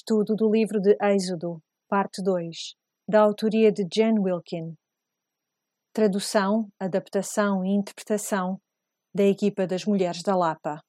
[0.00, 2.76] Estudo do livro de Êxodo, parte 2,
[3.08, 4.76] da autoria de Jen Wilkin.
[5.92, 8.60] Tradução, adaptação e interpretação
[9.12, 10.80] da equipa das Mulheres da Lapa.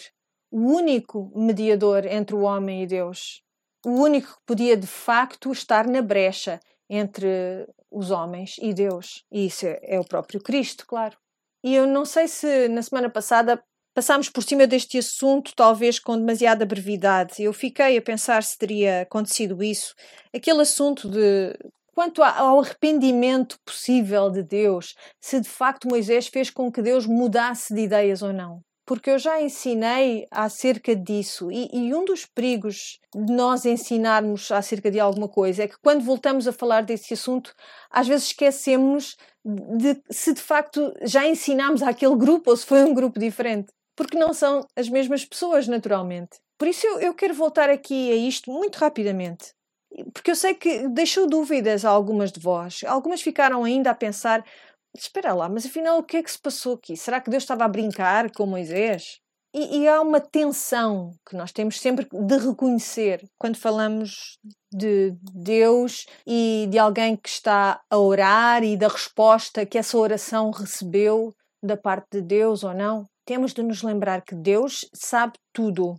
[0.50, 3.40] o único mediador entre o homem e Deus,
[3.86, 9.24] o único que podia de facto estar na brecha entre os homens e Deus.
[9.30, 11.16] E isso é, é o próprio Cristo, claro.
[11.62, 13.62] E eu não sei se na semana passada
[13.94, 17.42] passámos por cima deste assunto, talvez com demasiada brevidade.
[17.42, 19.94] Eu fiquei a pensar se teria acontecido isso.
[20.32, 21.58] Aquele assunto de
[21.92, 27.74] quanto ao arrependimento possível de Deus, se de facto Moisés fez com que Deus mudasse
[27.74, 32.98] de ideias ou não porque eu já ensinei acerca disso e, e, um dos perigos
[33.14, 37.54] de nós ensinarmos acerca de alguma coisa é que quando voltamos a falar desse assunto,
[37.90, 42.94] às vezes esquecemos de se de facto já ensinámos àquele grupo ou se foi um
[42.94, 46.38] grupo diferente, porque não são as mesmas pessoas, naturalmente.
[46.56, 49.52] Por isso eu, eu quero voltar aqui a isto muito rapidamente.
[50.12, 52.80] Porque eu sei que deixou dúvidas a algumas de vós.
[52.86, 54.44] Algumas ficaram ainda a pensar:
[54.94, 56.96] espera lá, mas afinal o que é que se passou aqui?
[56.96, 59.20] Será que Deus estava a brincar com Moisés?
[59.54, 64.38] E, e, há uma tensão que nós temos sempre de reconhecer quando falamos
[64.70, 70.50] de Deus e de alguém que está a orar e da resposta que essa oração
[70.50, 73.08] recebeu da parte de Deus ou não.
[73.24, 75.96] Temos de nos lembrar que Deus sabe tudo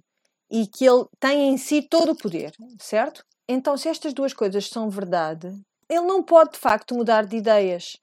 [0.49, 3.23] e que Ele tem em si todo o poder, certo?
[3.47, 5.51] Então, se estas duas coisas são verdade,
[5.89, 7.97] Ele não pode de facto mudar de ideias.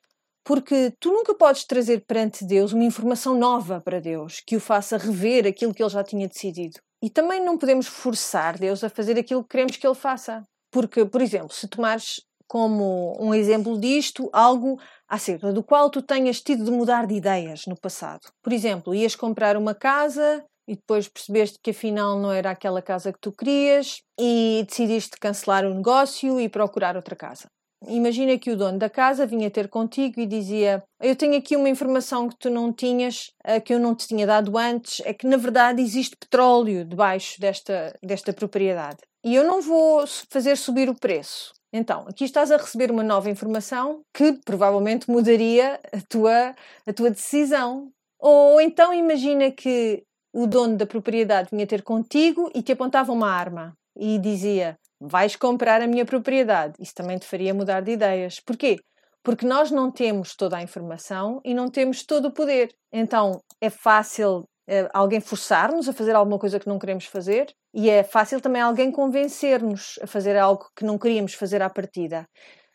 [0.47, 4.97] Porque tu nunca podes trazer perante Deus uma informação nova para Deus que o faça
[4.97, 6.79] rever aquilo que ele já tinha decidido.
[7.03, 10.45] E também não podemos forçar Deus a fazer aquilo que queremos que ele faça.
[10.71, 16.41] Porque, por exemplo, se tomares como um exemplo disto algo acerca do qual tu tenhas
[16.41, 18.29] tido de mudar de ideias no passado.
[18.41, 23.13] Por exemplo, ias comprar uma casa e depois percebeste que afinal não era aquela casa
[23.13, 27.49] que tu querias e decidiste cancelar o negócio e procurar outra casa.
[27.87, 31.69] Imagina que o dono da casa vinha ter contigo e dizia: Eu tenho aqui uma
[31.69, 35.27] informação que tu não tinhas, eh, que eu não te tinha dado antes, é que
[35.27, 38.99] na verdade existe petróleo debaixo desta, desta propriedade.
[39.23, 41.53] E eu não vou fazer subir o preço.
[41.73, 46.55] Então, aqui estás a receber uma nova informação que provavelmente mudaria a tua,
[46.87, 47.91] a tua decisão.
[48.19, 53.31] Ou então imagina que o dono da propriedade vinha ter contigo e te apontava uma
[53.31, 56.75] arma e dizia: vais comprar a minha propriedade.
[56.81, 58.41] Isso também te faria mudar de ideias.
[58.41, 58.77] Porquê?
[59.23, 62.73] Porque nós não temos toda a informação e não temos todo o poder.
[62.93, 67.89] Então é fácil é, alguém forçar-nos a fazer alguma coisa que não queremos fazer e
[67.89, 72.27] é fácil também alguém convencer-nos a fazer algo que não queríamos fazer à partida.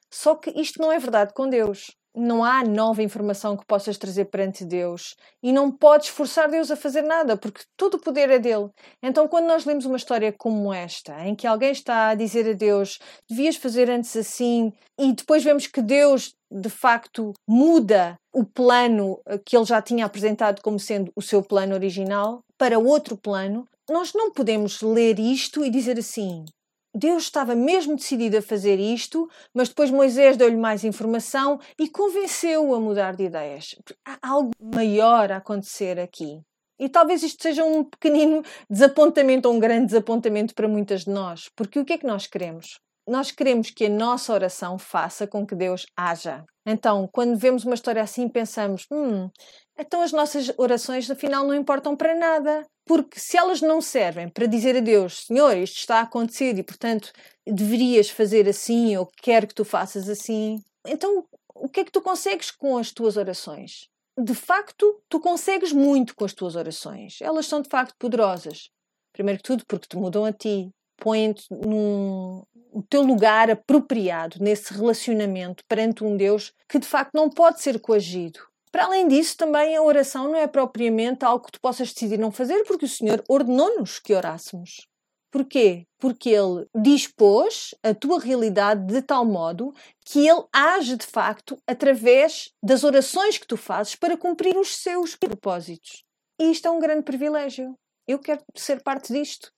[0.09, 4.25] Só que isto não é verdade com Deus não há nova informação que possas trazer
[4.25, 8.39] perante Deus e não podes forçar Deus a fazer nada, porque todo o poder é
[8.39, 8.69] dele.
[9.01, 12.53] Então, quando nós lemos uma história como esta, em que alguém está a dizer a
[12.53, 12.99] Deus,
[13.29, 19.55] devias fazer antes assim, e depois vemos que Deus de facto muda o plano que
[19.55, 24.31] ele já tinha apresentado como sendo o seu plano original para outro plano, nós não
[24.31, 26.45] podemos ler isto e dizer assim:
[26.93, 32.75] Deus estava mesmo decidido a fazer isto, mas depois Moisés deu-lhe mais informação e convenceu-o
[32.75, 33.75] a mudar de ideias.
[34.05, 36.41] Há algo maior a acontecer aqui.
[36.77, 41.47] E talvez isto seja um pequenino desapontamento ou um grande desapontamento para muitas de nós,
[41.55, 42.79] porque o que é que nós queremos?
[43.07, 46.43] Nós queremos que a nossa oração faça com que Deus haja.
[46.65, 49.29] Então, quando vemos uma história assim, pensamos: hum,
[49.77, 52.65] então as nossas orações afinal não importam para nada.
[52.91, 56.61] Porque se elas não servem para dizer a Deus, Senhor, isto está a acontecer e
[56.61, 57.13] portanto
[57.47, 62.01] deverias fazer assim ou quero que tu faças assim, então o que é que tu
[62.01, 63.87] consegues com as tuas orações?
[64.21, 67.19] De facto, tu consegues muito com as tuas orações.
[67.21, 68.69] Elas são de facto poderosas.
[69.13, 72.43] Primeiro que tudo, porque te mudam a ti, põem-te num
[72.73, 77.79] o teu lugar apropriado nesse relacionamento perante um Deus que de facto não pode ser
[77.79, 78.50] coagido.
[78.71, 82.31] Para além disso, também a oração não é propriamente algo que tu possas decidir não
[82.31, 84.87] fazer, porque o Senhor ordenou-nos que orássemos.
[85.29, 85.87] Porquê?
[85.97, 89.73] Porque Ele dispôs a tua realidade de tal modo
[90.05, 95.15] que Ele age de facto através das orações que tu fazes para cumprir os seus
[95.15, 96.03] propósitos.
[96.39, 97.77] E isto é um grande privilégio.
[98.07, 99.51] Eu quero ser parte disto.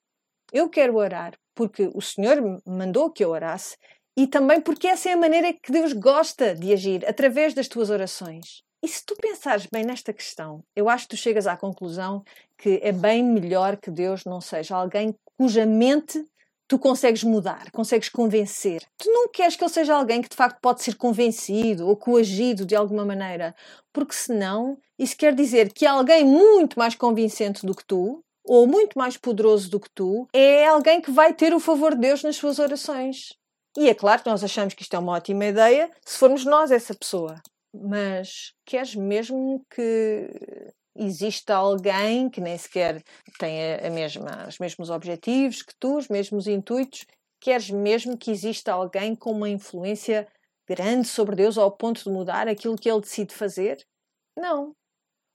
[0.52, 2.38] Eu quero orar porque o Senhor
[2.68, 3.78] mandou que eu orasse
[4.16, 7.90] e também porque essa é a maneira que Deus gosta de agir através das tuas
[7.90, 8.64] orações.
[8.84, 12.22] E se tu pensares bem nesta questão, eu acho que tu chegas à conclusão
[12.58, 16.22] que é bem melhor que Deus não seja alguém cuja mente
[16.68, 18.84] tu consegues mudar, consegues convencer.
[18.98, 22.66] Tu não queres que ele seja alguém que de facto pode ser convencido ou coagido
[22.66, 23.56] de alguma maneira,
[23.94, 29.00] porque senão isso quer dizer que alguém muito mais convincente do que tu, ou muito
[29.00, 32.36] mais poderoso do que tu, é alguém que vai ter o favor de Deus nas
[32.36, 33.30] suas orações.
[33.78, 36.70] E é claro que nós achamos que isto é uma ótima ideia se formos nós
[36.70, 37.42] essa pessoa
[37.74, 40.30] mas queres mesmo que
[40.96, 43.04] exista alguém que nem sequer
[43.40, 47.06] tenha a mesma, os mesmos objetivos que tu, os mesmos intuitos,
[47.42, 50.28] queres mesmo que exista alguém com uma influência
[50.68, 53.84] grande sobre Deus ao ponto de mudar aquilo que ele decide fazer?
[54.38, 54.74] Não.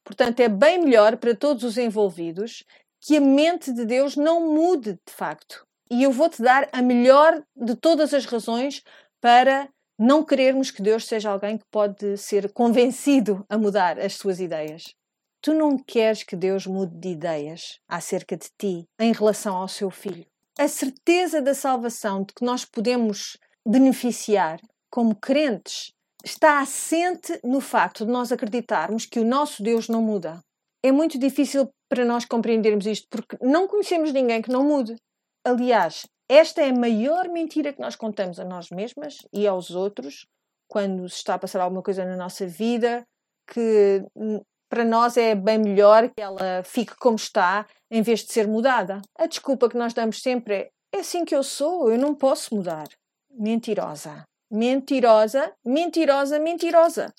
[0.04, 2.64] Portanto, é bem melhor para todos os envolvidos
[3.00, 5.66] que a mente de Deus não mude de facto.
[5.90, 8.82] E eu vou-te dar a melhor de todas as razões
[9.20, 14.38] para não querermos que Deus seja alguém que pode ser convencido a mudar as suas
[14.38, 14.94] ideias.
[15.42, 19.90] Tu não queres que Deus mude de ideias acerca de ti em relação ao seu
[19.90, 20.26] filho.
[20.58, 23.36] A certeza da salvação de que nós podemos
[23.66, 24.60] beneficiar
[24.90, 25.92] como crentes
[26.24, 30.40] está assente no facto de nós acreditarmos que o nosso Deus não muda.
[30.82, 34.96] É muito difícil para nós compreendermos isto porque não conhecemos ninguém que não mude.
[35.44, 40.26] Aliás, esta é a maior mentira que nós contamos a nós mesmas e aos outros
[40.68, 43.06] quando se está a passar alguma coisa na nossa vida
[43.46, 48.32] que hum, para nós é bem melhor que ela fique como está em vez de
[48.32, 49.00] ser mudada.
[49.16, 52.54] A desculpa que nós damos sempre é: é assim que eu sou, eu não posso
[52.54, 52.86] mudar.
[53.30, 54.24] Mentirosa.
[54.50, 57.14] Mentirosa, mentirosa, mentirosa.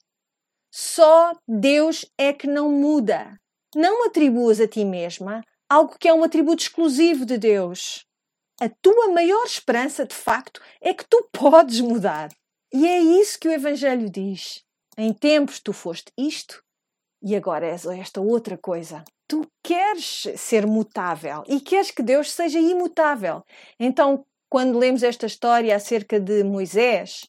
[0.72, 3.36] Só Deus é que não muda.
[3.76, 8.04] Não atribuas a ti mesma algo que é um atributo exclusivo de Deus
[8.60, 12.30] a tua maior esperança, de facto, é que tu podes mudar.
[12.74, 14.64] E é isso que o Evangelho diz.
[14.98, 16.64] Em tempos tu foste isto
[17.22, 19.04] e agora és esta outra coisa.
[19.28, 23.44] Tu queres ser mutável e queres que Deus seja imutável.
[23.80, 27.28] Então, quando lemos esta história acerca de Moisés,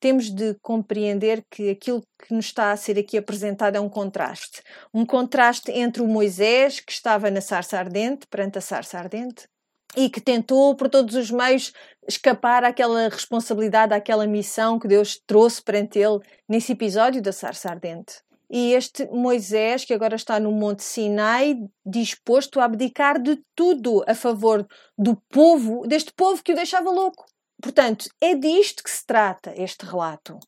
[0.00, 4.62] temos de compreender que aquilo que nos está a ser aqui apresentado é um contraste.
[4.92, 9.48] Um contraste entre o Moisés, que estava na sarça ardente, perante a sarça ardente,
[9.96, 11.72] e que tentou por todos os meios
[12.06, 18.22] escapar àquela responsabilidade, àquela missão que Deus trouxe perante ele nesse episódio da sarça ardente.
[18.48, 24.14] E este Moisés, que agora está no Monte Sinai, disposto a abdicar de tudo a
[24.14, 24.64] favor
[24.96, 27.24] do povo, deste povo que o deixava louco.
[27.60, 30.38] Portanto, é disto que se trata este relato.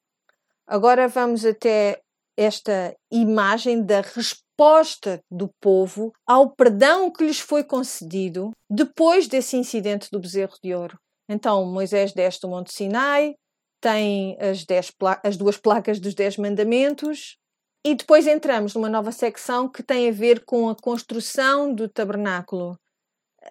[0.66, 2.00] Agora vamos até
[2.36, 4.47] esta imagem da resposta
[5.30, 10.98] do povo ao perdão que lhes foi concedido depois desse incidente do bezerro de ouro.
[11.28, 13.34] Então Moisés desce do Monte Sinai,
[13.80, 17.36] tem as, dez, as duas placas dos Dez Mandamentos,
[17.84, 22.76] e depois entramos numa nova secção que tem a ver com a construção do tabernáculo.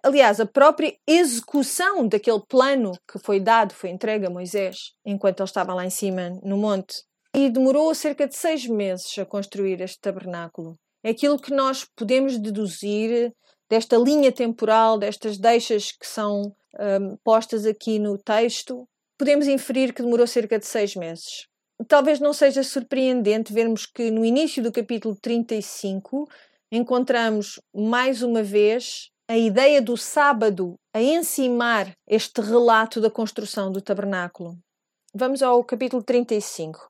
[0.03, 5.47] Aliás, a própria execução daquele plano que foi dado, foi entregue a Moisés, enquanto ele
[5.47, 9.99] estava lá em cima no monte e demorou cerca de seis meses a construir este
[9.99, 10.77] tabernáculo.
[11.07, 13.33] É aquilo que nós podemos deduzir
[13.69, 18.85] desta linha temporal, destas deixas que são um, postas aqui no texto,
[19.17, 21.47] podemos inferir que demorou cerca de seis meses.
[21.87, 26.27] Talvez não seja surpreendente vermos que no início do capítulo 35
[26.69, 33.79] encontramos mais uma vez a ideia do sábado a encimar este relato da construção do
[33.79, 34.57] tabernáculo.
[35.15, 36.89] Vamos ao capítulo 35.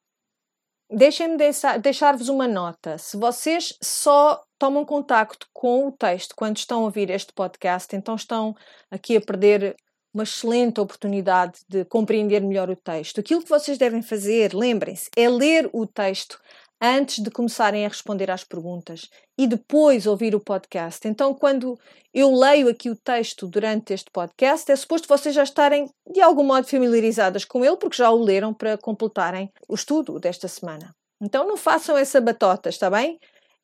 [0.89, 1.37] Deixem-me
[1.81, 2.97] deixar-vos uma nota.
[2.97, 8.15] Se vocês só tomam contacto com o texto quando estão a ouvir este podcast, então
[8.15, 8.55] estão
[8.89, 9.75] aqui a perder
[10.13, 13.19] uma excelente oportunidade de compreender melhor o texto.
[13.19, 16.39] Aquilo que vocês devem fazer, lembrem-se, é ler o texto
[16.81, 21.07] antes de começarem a responder às perguntas e depois ouvir o podcast.
[21.07, 21.77] Então, quando
[22.13, 26.43] eu leio aqui o texto durante este podcast, é suposto vocês já estarem de algum
[26.43, 30.95] modo familiarizadas com ele, porque já o leram para completarem o estudo desta semana.
[31.21, 33.19] Então, não façam essa batota, está bem?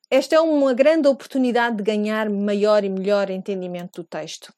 [0.09, 4.53] Esta é uma grande oportunidade de ganhar maior e melhor entendimento do texto.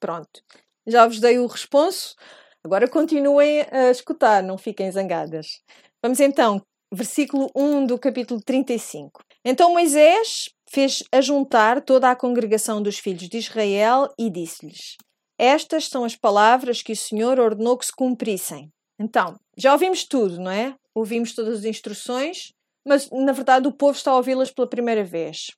[0.00, 0.42] Pronto,
[0.86, 2.14] já vos dei o responso.
[2.62, 5.60] Agora continuem a escutar, não fiquem zangadas.
[6.02, 6.62] Vamos então
[6.94, 9.22] versículo 1 do capítulo 35.
[9.44, 14.96] Então Moisés fez ajuntar toda a congregação dos filhos de Israel e disse-lhes:
[15.38, 18.70] Estas são as palavras que o Senhor ordenou que se cumprissem.
[18.98, 20.74] Então, já ouvimos tudo, não é?
[20.94, 22.52] Ouvimos todas as instruções,
[22.86, 25.50] mas na verdade o povo está a ouvi-las pela primeira vez.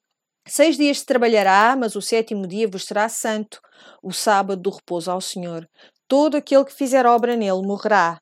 [0.48, 3.60] Seis dias se trabalhará, mas o sétimo dia vos será santo,
[4.02, 5.68] o sábado do repouso ao Senhor.
[6.06, 8.18] Todo aquele que fizer obra nele morrerá.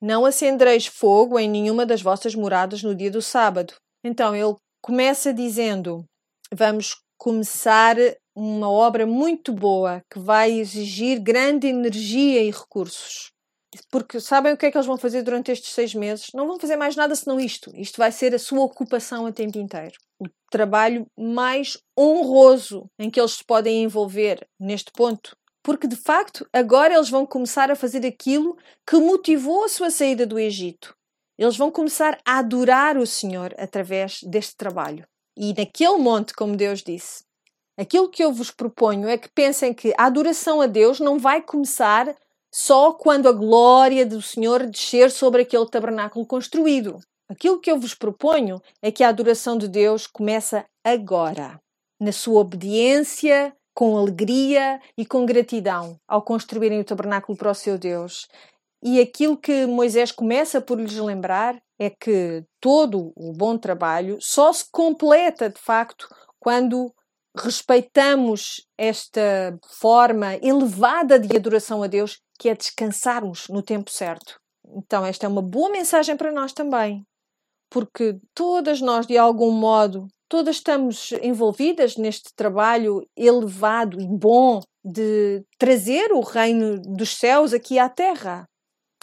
[0.00, 3.74] Não acendereis fogo em nenhuma das vossas moradas no dia do sábado.
[4.04, 6.04] Então ele começa dizendo:
[6.52, 7.96] Vamos começar
[8.34, 13.32] uma obra muito boa que vai exigir grande energia e recursos.
[13.90, 16.28] Porque sabem o que é que eles vão fazer durante estes seis meses?
[16.32, 17.70] Não vão fazer mais nada senão isto.
[17.74, 19.94] Isto vai ser a sua ocupação a tempo inteiro.
[20.20, 25.36] O trabalho mais honroso em que eles se podem envolver neste ponto
[25.68, 28.56] porque de facto agora eles vão começar a fazer aquilo
[28.86, 30.96] que motivou a sua saída do Egito.
[31.36, 35.06] Eles vão começar a adorar o Senhor através deste trabalho.
[35.36, 37.22] E naquele monte, como Deus disse,
[37.76, 41.42] aquilo que eu vos proponho é que pensem que a adoração a Deus não vai
[41.42, 42.16] começar
[42.50, 46.98] só quando a glória do Senhor descer sobre aquele tabernáculo construído.
[47.28, 51.60] Aquilo que eu vos proponho é que a adoração de Deus começa agora,
[52.00, 57.78] na sua obediência, com alegria e com gratidão ao construírem o tabernáculo para o seu
[57.78, 58.26] Deus.
[58.82, 64.52] E aquilo que Moisés começa por lhes lembrar é que todo o bom trabalho só
[64.52, 66.08] se completa de facto
[66.40, 66.92] quando
[67.36, 74.40] respeitamos esta forma elevada de adoração a Deus, que é descansarmos no tempo certo.
[74.74, 77.06] Então, esta é uma boa mensagem para nós também,
[77.70, 85.42] porque todas nós, de algum modo, todas estamos envolvidas neste trabalho elevado e bom de
[85.58, 88.48] trazer o reino dos céus aqui à terra.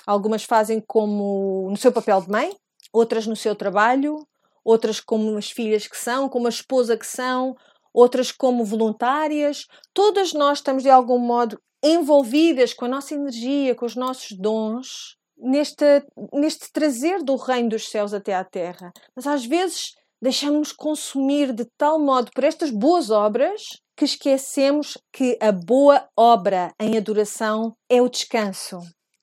[0.06, 2.56] Algumas fazem como no seu papel de mãe,
[2.94, 4.26] outras no seu trabalho,
[4.64, 7.56] outras como as filhas que são, como a esposa que são,
[7.94, 9.66] outras como voluntárias.
[9.94, 15.18] Todas nós estamos de algum modo envolvidas com a nossa energia, com os nossos dons,
[15.38, 15.86] neste,
[16.34, 18.92] neste trazer do reino dos céus até à terra.
[19.16, 19.94] Mas às vezes
[20.26, 26.74] deixamos consumir de tal modo por estas boas obras que esquecemos que a boa obra
[26.80, 28.80] em adoração é o descanso.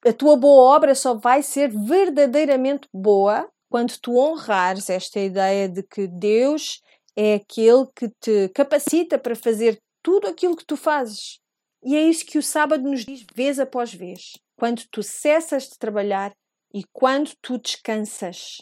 [0.06, 5.82] A tua boa obra só vai ser verdadeiramente boa quando tu honrares esta ideia de
[5.82, 6.80] que Deus
[7.16, 11.40] é aquele que te capacita para fazer tudo aquilo que tu fazes.
[11.84, 14.38] E é isso que o sábado nos diz vez após vez.
[14.56, 16.30] Quando tu cessas de trabalhar
[16.72, 18.58] e quando tu descansas.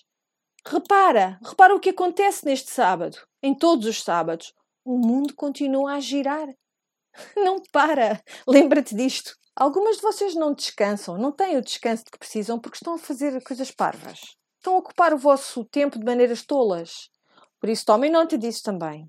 [0.66, 4.52] Repara, repara o que acontece neste sábado, em todos os sábados.
[4.84, 6.48] O mundo continua a girar.
[7.36, 8.22] Não para.
[8.46, 9.34] Lembra-te disto.
[9.56, 12.98] Algumas de vocês não descansam, não têm o descanso de que precisam porque estão a
[12.98, 14.20] fazer coisas parvas.
[14.56, 17.10] Estão a ocupar o vosso tempo de maneiras tolas.
[17.60, 19.06] Por isso, tomem nota disso também.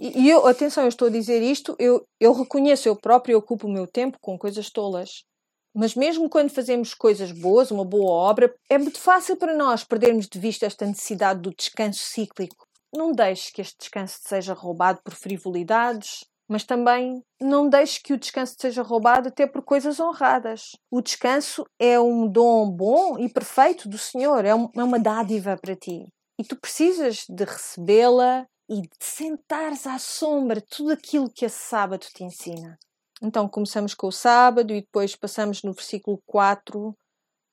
[0.00, 3.66] E, e eu, atenção, eu estou a dizer isto, eu, eu reconheço, eu próprio ocupo
[3.66, 5.24] o meu tempo com coisas tolas.
[5.74, 10.26] Mas mesmo quando fazemos coisas boas, uma boa obra, é muito fácil para nós perdermos
[10.26, 12.66] de vista esta necessidade do descanso cíclico.
[12.92, 18.18] Não deixe que este descanso seja roubado por frivolidades, mas também não deixe que o
[18.18, 20.72] descanso seja roubado até por coisas honradas.
[20.90, 25.76] O descanso é um dom bom e perfeito do Senhor, é, é uma dádiva para
[25.76, 26.08] ti.
[26.36, 32.06] E tu precisas de recebê-la e de sentares à sombra tudo aquilo que a sábado
[32.12, 32.76] te ensina.
[33.22, 36.94] Então começamos com o sábado e depois passamos no versículo 4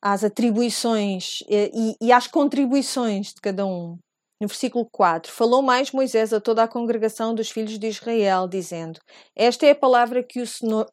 [0.02, 3.98] às atribuições eh, e, e às contribuições de cada um.
[4.40, 9.00] No versículo 4, falou mais Moisés a toda a congregação dos filhos de Israel, dizendo:
[9.36, 10.46] Esta é a palavra que o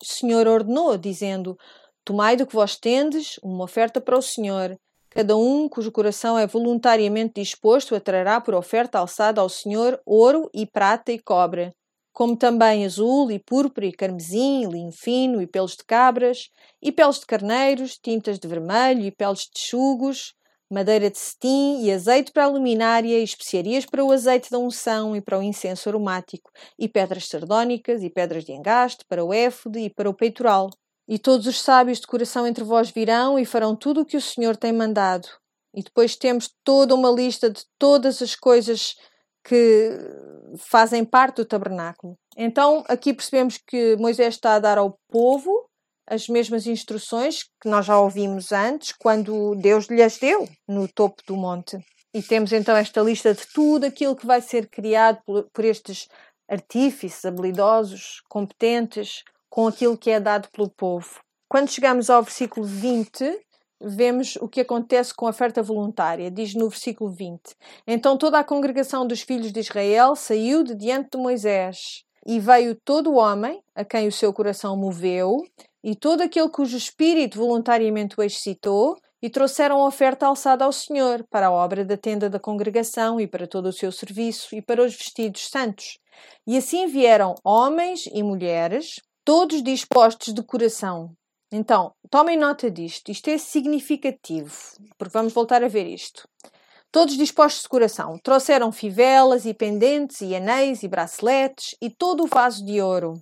[0.02, 1.56] Senhor ordenou, dizendo:
[2.04, 4.74] Tomai do que vós tendes uma oferta para o Senhor.
[5.10, 10.50] Cada um cujo coração é voluntariamente disposto a trará por oferta alçada ao Senhor ouro
[10.52, 11.72] e prata e cobre
[12.14, 16.48] como também azul e púrpura e carmesim, linho fino e pelos de cabras,
[16.80, 20.32] e peles de carneiros, tintas de vermelho e peles de chugos,
[20.70, 25.16] madeira de cetim e azeite para a luminária e especiarias para o azeite da unção
[25.16, 29.80] e para o incenso aromático, e pedras sardónicas e pedras de engaste para o éfode
[29.80, 30.70] e para o peitoral.
[31.08, 34.22] E todos os sábios de coração entre vós virão e farão tudo o que o
[34.22, 35.28] Senhor tem mandado.
[35.74, 38.94] E depois temos toda uma lista de todas as coisas
[39.44, 39.90] que
[40.58, 42.16] fazem parte do tabernáculo.
[42.36, 45.68] Então aqui percebemos que Moisés está a dar ao povo
[46.06, 51.36] as mesmas instruções que nós já ouvimos antes, quando Deus lhes deu no topo do
[51.36, 51.78] monte.
[52.12, 56.06] E temos então esta lista de tudo aquilo que vai ser criado por estes
[56.48, 61.20] artífices habilidosos, competentes, com aquilo que é dado pelo povo.
[61.48, 63.40] Quando chegamos ao versículo 20,
[63.86, 66.30] vemos o que acontece com a oferta voluntária.
[66.30, 67.40] Diz no versículo 20:
[67.86, 72.74] Então toda a congregação dos filhos de Israel saiu de diante de Moisés, e veio
[72.74, 75.36] todo o homem a quem o seu coração moveu,
[75.82, 81.46] e todo aquele cujo espírito voluntariamente o excitou, e trouxeram oferta alçada ao Senhor para
[81.46, 84.94] a obra da tenda da congregação e para todo o seu serviço e para os
[84.94, 85.98] vestidos santos.
[86.46, 91.16] E assim vieram homens e mulheres, todos dispostos de coração.
[91.56, 94.52] Então, tomem nota disto, isto é significativo,
[94.98, 96.28] porque vamos voltar a ver isto.
[96.90, 102.26] Todos dispostos de coração, trouxeram fivelas e pendentes e anéis e braceletes e todo o
[102.26, 103.14] vaso de ouro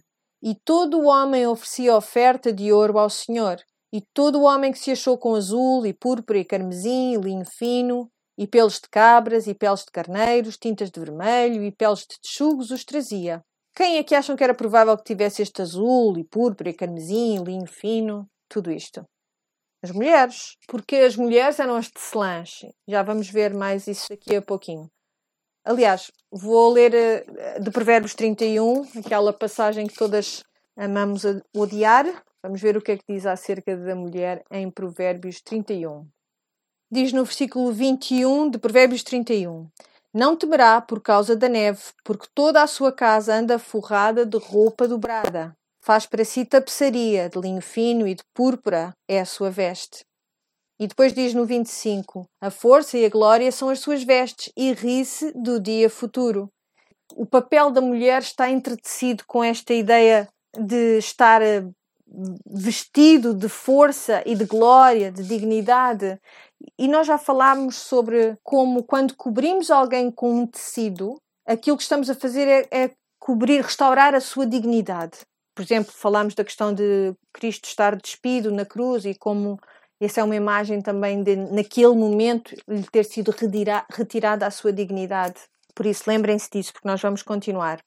[0.43, 3.61] e todo o homem oferecia oferta de ouro ao Senhor.
[3.93, 7.45] E todo o homem que se achou com azul e púrpura e carmesim e linho
[7.45, 12.19] fino, e pelos de cabras e peles de carneiros, tintas de vermelho e peles de
[12.19, 13.45] texugos os trazia.
[13.75, 17.37] Quem é que acham que era provável que tivesse este azul e púrpura e carmesim
[17.37, 18.29] e linho fino?
[18.49, 19.05] Tudo isto.
[19.83, 20.57] As mulheres.
[20.69, 22.61] Porque as mulheres eram as tecelãs.
[22.87, 24.91] Já vamos ver mais isso daqui a pouquinho.
[25.65, 30.43] Aliás, vou ler uh, de Provérbios 31, aquela passagem que todas
[30.77, 31.23] amamos
[31.57, 32.05] odiar.
[32.43, 36.07] Vamos ver o que é que diz acerca da mulher em Provérbios 31.
[36.91, 39.71] Diz no versículo 21 de Provérbios 31:
[40.15, 44.87] Não temerá por causa da neve, porque toda a sua casa anda forrada de roupa
[44.87, 45.57] dobrada.
[45.81, 50.05] Faz para si tapeçaria de linho fino e de púrpura é a sua veste.
[50.79, 54.73] E depois diz no 25: A força e a glória são as suas vestes, e
[54.73, 56.49] ri-se do dia futuro.
[57.15, 61.65] O papel da mulher está entretecido com esta ideia de estar eh,
[62.47, 66.19] vestido de força e de glória, de dignidade.
[66.79, 72.09] E nós já falámos sobre como, quando cobrimos alguém com um tecido, aquilo que estamos
[72.11, 75.19] a fazer é, é cobrir, restaurar a sua dignidade.
[75.55, 79.59] Por exemplo, falámos da questão de Cristo estar despido na cruz e como
[80.01, 84.73] essa é uma imagem também de, naquele momento, lhe ter sido retira, retirada a sua
[84.73, 85.41] dignidade.
[85.75, 87.81] Por isso, lembrem-se disso, porque nós vamos continuar.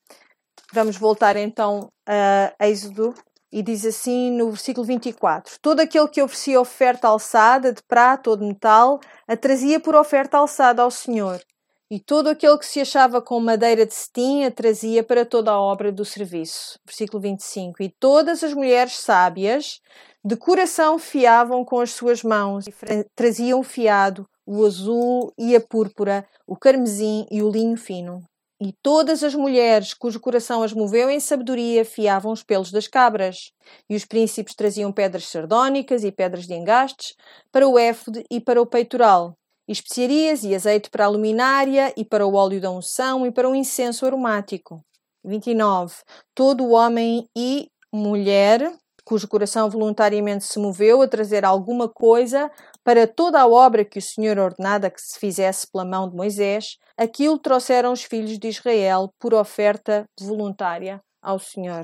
[0.73, 3.13] Vamos voltar então a Êxodo
[3.55, 8.35] e diz assim no versículo 24: Todo aquele que oferecia oferta alçada de prata ou
[8.35, 11.41] de metal a trazia por oferta alçada ao Senhor.
[11.89, 15.61] E todo aquele que se achava com madeira de cetim a trazia para toda a
[15.61, 16.77] obra do serviço.
[16.85, 19.79] Versículo 25: E todas as mulheres sábias
[20.21, 22.73] de coração fiavam com as suas mãos e
[23.15, 28.21] traziam fiado o azul e a púrpura, o carmesim e o linho fino.
[28.61, 33.51] E todas as mulheres cujo coração as moveu em sabedoria fiavam os pelos das cabras.
[33.89, 37.15] E os príncipes traziam pedras sardónicas e pedras de engastes
[37.51, 39.37] para o éfode e para o peitoral,
[39.67, 43.49] e especiarias e azeite para a luminária e para o óleo da unção e para
[43.49, 44.81] o incenso aromático.
[45.23, 45.95] 29.
[46.33, 48.71] Todo homem e mulher
[49.05, 52.49] cujo coração voluntariamente se moveu a trazer alguma coisa
[52.85, 56.77] para toda a obra que o Senhor ordenada que se fizesse pela mão de Moisés,
[56.95, 61.81] aquilo trouxeram os filhos de Israel por oferta voluntária ao Senhor.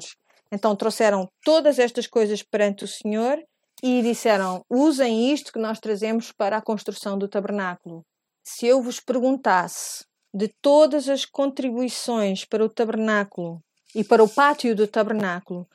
[0.52, 3.40] Então trouxeram todas estas coisas perante o Senhor
[3.82, 8.06] e disseram: usem isto que nós trazemos para a construção do tabernáculo.
[8.44, 13.60] Se eu vos perguntasse de todas as contribuições para o tabernáculo
[13.96, 15.68] e para o pátio do tabernáculo,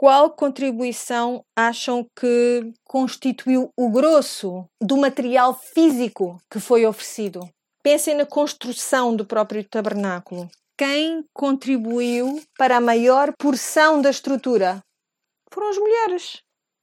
[0.00, 7.46] qual contribuição acham que constituiu o grosso do material físico que foi oferecido?
[7.82, 10.48] Pensem na construção do próprio tabernáculo.
[10.78, 14.80] Quem contribuiu para a maior porção da estrutura?
[15.52, 16.38] Foram as mulheres.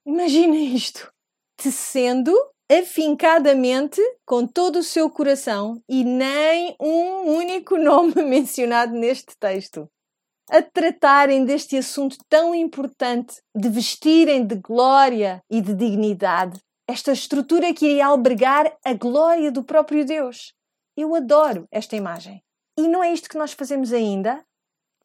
[0.05, 1.11] Imaginem isto.
[1.59, 2.31] Tecendo
[2.71, 9.89] afincadamente, com todo o seu coração, e nem um único nome mencionado neste texto
[10.49, 17.73] a tratarem deste assunto tão importante, de vestirem de glória e de dignidade, esta estrutura
[17.73, 20.53] que iria albergar a glória do próprio Deus.
[20.95, 22.41] Eu adoro esta imagem.
[22.77, 24.43] E não é isto que nós fazemos ainda?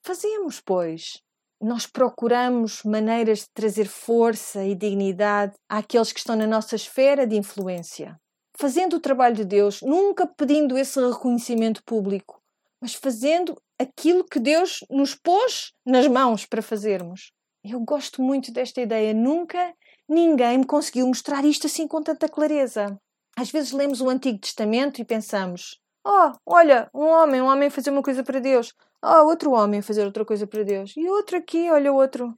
[0.03, 1.21] Fazemos, pois.
[1.61, 7.37] Nós procuramos maneiras de trazer força e dignidade àqueles que estão na nossa esfera de
[7.37, 8.19] influência.
[8.57, 12.42] Fazendo o trabalho de Deus, nunca pedindo esse reconhecimento público,
[12.83, 17.31] mas fazendo aquilo que Deus nos pôs nas mãos para fazermos.
[17.65, 19.15] Eu gosto muito desta ideia.
[19.15, 19.73] Nunca
[20.09, 22.99] ninguém me conseguiu mostrar isto assim com tanta clareza.
[23.39, 27.91] Às vezes lemos o Antigo Testamento e pensamos: Oh, olha, um homem, um homem fazer
[27.91, 28.75] uma coisa para Deus.
[29.01, 30.93] Oh, outro homem fazer outra coisa para Deus.
[30.97, 32.35] E outro aqui, olha outro.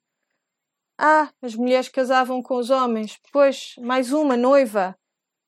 [0.99, 3.19] Ah, as mulheres casavam com os homens.
[3.33, 4.95] Pois, mais uma noiva.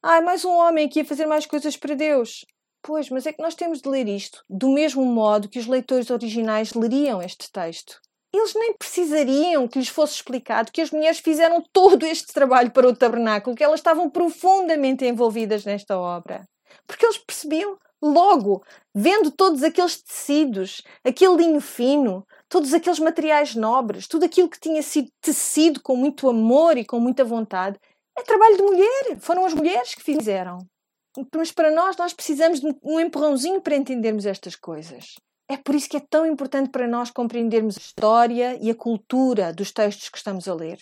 [0.03, 2.47] Ah, mais um homem que ia fazer mais coisas para Deus.
[2.87, 6.09] Pois, mas é que nós temos de ler isto do mesmo modo que os leitores
[6.09, 8.01] originais leriam este texto
[8.33, 12.89] eles nem precisariam que lhes fosse explicado que as mulheres fizeram todo este trabalho para
[12.89, 16.47] o tabernáculo, que elas estavam profundamente envolvidas nesta obra.
[16.87, 18.63] Porque eles percebiam logo,
[18.95, 24.83] vendo todos aqueles tecidos, aquele linho fino, todos aqueles materiais nobres, tudo aquilo que tinha
[24.83, 27.79] sido tecido com muito amor e com muita vontade,
[28.17, 29.19] é trabalho de mulher.
[29.21, 30.59] Foram as mulheres que fizeram.
[31.35, 35.15] Mas para nós, nós precisamos de um empurrãozinho para entendermos estas coisas.
[35.49, 39.53] É por isso que é tão importante para nós compreendermos a história e a cultura
[39.53, 40.79] dos textos que estamos a ler.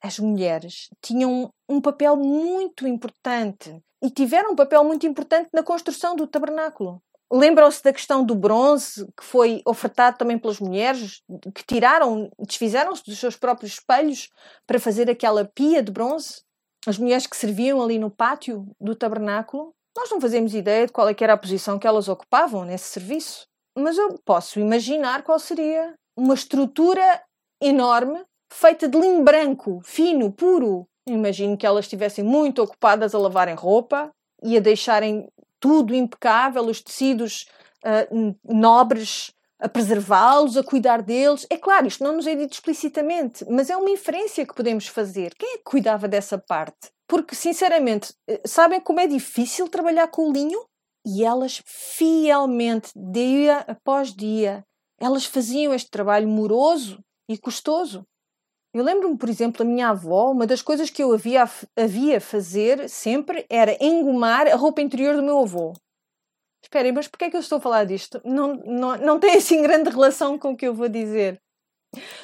[0.00, 6.14] As mulheres tinham um papel muito importante e tiveram um papel muito importante na construção
[6.14, 7.02] do tabernáculo.
[7.30, 11.20] Lembram-se da questão do bronze que foi ofertado também pelas mulheres,
[11.54, 14.30] que tiraram, desfizeram-se dos seus próprios espelhos
[14.66, 16.42] para fazer aquela pia de bronze?
[16.88, 21.08] As mulheres que serviam ali no pátio do tabernáculo nós não fazemos ideia de qual
[21.08, 25.92] é era a posição que elas ocupavam nesse serviço, mas eu posso imaginar qual seria
[26.16, 27.20] uma estrutura
[27.60, 30.86] enorme, feita de linho branco, fino, puro.
[31.04, 34.08] Imagino que elas estivessem muito ocupadas a lavarem roupa
[34.40, 35.26] e a deixarem
[35.58, 37.48] tudo impecável, os tecidos
[37.84, 41.46] uh, nobres a preservá-los, a cuidar deles.
[41.50, 45.34] É claro, isto não nos é dito explicitamente, mas é uma inferência que podemos fazer.
[45.34, 46.90] Quem é que cuidava dessa parte?
[47.08, 50.64] Porque, sinceramente, eh, sabem como é difícil trabalhar com o linho?
[51.06, 54.62] E elas, fielmente, dia após dia,
[55.00, 58.04] elas faziam este trabalho moroso e custoso.
[58.74, 62.88] Eu lembro-me, por exemplo, da minha avó, uma das coisas que eu havia, havia fazer
[62.88, 65.72] sempre era engomar a roupa interior do meu avô.
[66.68, 68.20] Esperem, mas porquê é que eu estou a falar disto?
[68.22, 71.40] Não, não, não tem assim grande relação com o que eu vou dizer.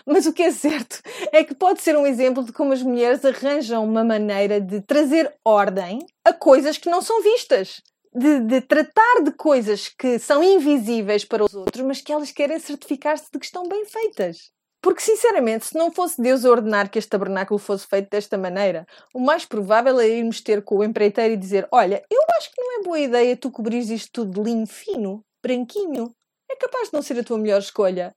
[0.07, 1.01] Mas o que é certo
[1.33, 5.35] é que pode ser um exemplo de como as mulheres arranjam uma maneira de trazer
[5.43, 7.81] ordem a coisas que não são vistas.
[8.15, 12.61] De, de, tratar de coisas que são invisíveis para os outros, mas que elas querem
[12.61, 14.53] certificar-se de que estão bem feitas.
[14.85, 18.87] Porque, sinceramente, se não fosse Deus a ordenar que este tabernáculo fosse feito desta maneira,
[19.15, 22.61] o mais provável é irmos ter com o empreiteiro e dizer: Olha, eu acho que
[22.61, 26.15] não é boa ideia tu cobrires isto tudo de linho fino, branquinho.
[26.51, 28.15] É capaz de não ser a tua melhor escolha.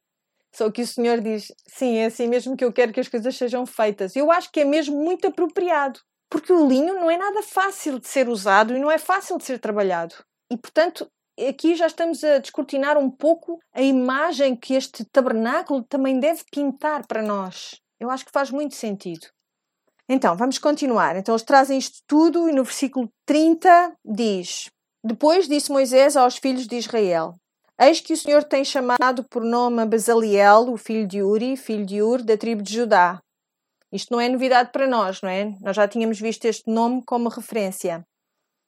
[0.53, 3.33] Só que o Senhor diz: sim, é assim mesmo que eu quero que as coisas
[3.37, 4.13] sejam feitas.
[4.13, 8.09] Eu acho que é mesmo muito apropriado, porque o linho não é nada fácil de
[8.09, 10.15] ser usado e não é fácil de ser trabalhado.
[10.51, 11.09] E portanto,
[11.45, 17.05] aqui já estamos a descortinar um pouco a imagem que este tabernáculo também deve pintar
[17.05, 17.79] para nós.
[17.99, 19.27] Eu acho que faz muito sentido.
[20.09, 21.15] Então, vamos continuar.
[21.15, 24.69] Então, eles trazem isto tudo e no versículo 30 diz:
[25.03, 27.35] Depois disse Moisés aos filhos de Israel:
[27.79, 32.01] Eis que o Senhor tem chamado por nome Bezaliel, o filho de Uri, filho de
[32.01, 33.19] Ur, da tribo de Judá.
[33.91, 35.55] Isto não é novidade para nós, não é?
[35.61, 38.05] Nós já tínhamos visto este nome como referência.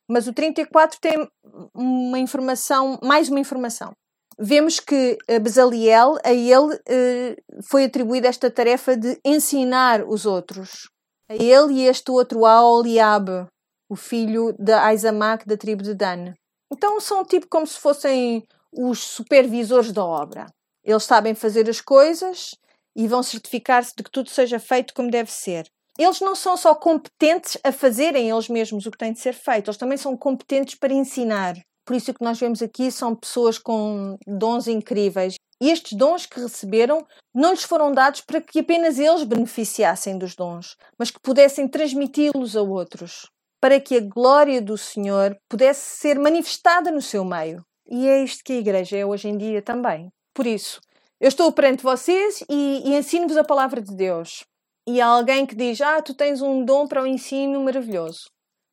[0.10, 1.30] Mas o 34 tem
[1.74, 3.92] uma informação, mais uma informação.
[4.40, 7.36] Vemos que Bezaliel, a ele eh,
[7.70, 10.90] foi atribuída esta tarefa de ensinar os outros.
[11.30, 13.46] A ele e este outro Aoliabe,
[13.90, 16.34] o filho de Aizamac da tribo de Dan.
[16.72, 20.46] Então são tipo como se fossem os supervisores da obra.
[20.84, 22.56] Eles sabem fazer as coisas
[22.96, 25.68] e vão certificar-se de que tudo seja feito como deve ser.
[26.00, 29.68] Eles não são só competentes a fazerem eles mesmos o que tem de ser feito,
[29.68, 31.56] eles também são competentes para ensinar.
[31.86, 35.36] Por isso o que nós vemos aqui são pessoas com dons incríveis.
[35.62, 40.38] E estes dons que receberam não lhes foram dados para que apenas eles beneficiassem dos
[40.38, 46.18] dons, mas que pudessem transmiti-los a outros, para que a glória do Senhor pudesse ser
[46.18, 47.62] manifestada no seu meio.
[47.90, 50.08] E é isto que a igreja é hoje em dia também.
[50.34, 50.80] Por isso,
[51.20, 54.46] eu estou perante vocês e, e ensino-vos a palavra de Deus.
[54.88, 58.30] E há alguém que diz: Ah, tu tens um dom para o ensino maravilhoso.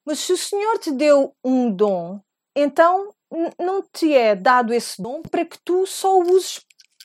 [0.06, 2.20] Mas se o Senhor te deu um dom,
[2.54, 3.10] então
[3.58, 6.60] não te é dado esse dom para que tu só o uses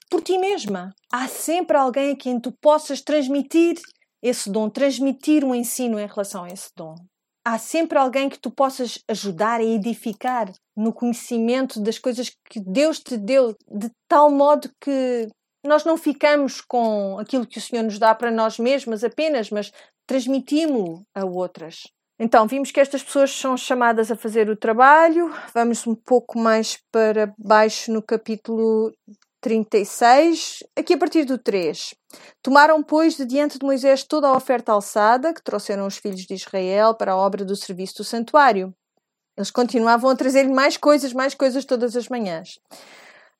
[0.09, 0.93] por ti mesma.
[1.11, 3.79] Há sempre alguém a quem tu possas transmitir
[4.21, 6.95] esse dom, transmitir um ensino em relação a esse dom.
[7.43, 12.99] Há sempre alguém que tu possas ajudar a edificar no conhecimento das coisas que Deus
[12.99, 15.27] te deu, de tal modo que
[15.67, 19.71] nós não ficamos com aquilo que o Senhor nos dá para nós mesmas apenas, mas
[20.07, 21.83] transmitimos-lo a outras.
[22.19, 25.33] Então, vimos que estas pessoas são chamadas a fazer o trabalho.
[25.53, 28.91] Vamos um pouco mais para baixo no capítulo
[29.41, 31.95] 36, aqui a partir do 3.
[32.43, 36.35] Tomaram, pois, de diante de Moisés toda a oferta alçada que trouxeram os filhos de
[36.35, 38.71] Israel para a obra do serviço do santuário.
[39.35, 42.59] Eles continuavam a trazer-lhe mais coisas, mais coisas todas as manhãs.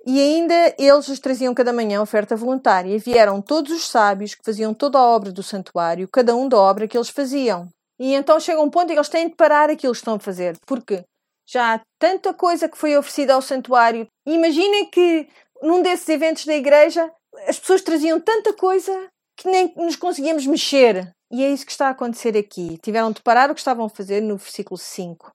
[0.06, 2.96] E ainda eles lhes traziam cada manhã oferta voluntária.
[2.96, 6.58] E vieram todos os sábios que faziam toda a obra do santuário, cada um da
[6.58, 7.70] obra que eles faziam.
[8.00, 10.20] E então chega um ponto em que eles têm de parar aquilo que estão a
[10.20, 11.04] fazer, porque
[11.48, 14.08] já há tanta coisa que foi oferecida ao santuário.
[14.26, 15.28] Imaginem que
[15.62, 17.12] num desses eventos da igreja
[17.48, 21.12] as pessoas traziam tanta coisa que nem nos conseguíamos mexer.
[21.32, 22.78] E é isso que está a acontecer aqui.
[22.82, 25.32] Tiveram de parar o que estavam a fazer no versículo 5.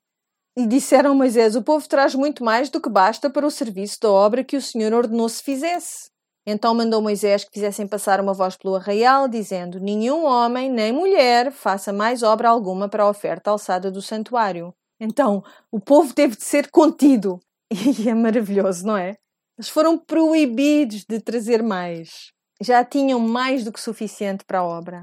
[0.56, 4.10] E disseram Moisés: O povo traz muito mais do que basta para o serviço da
[4.10, 6.10] obra que o Senhor ordenou se fizesse.
[6.46, 11.52] Então mandou Moisés que fizessem passar uma voz pelo arraial, dizendo: Nenhum homem nem mulher
[11.52, 14.72] faça mais obra alguma para a oferta alçada do santuário.
[14.98, 17.38] Então o povo teve de ser contido.
[17.98, 19.16] E é maravilhoso, não é?
[19.58, 22.30] Eles foram proibidos de trazer mais.
[22.62, 25.02] Já tinham mais do que suficiente para a obra.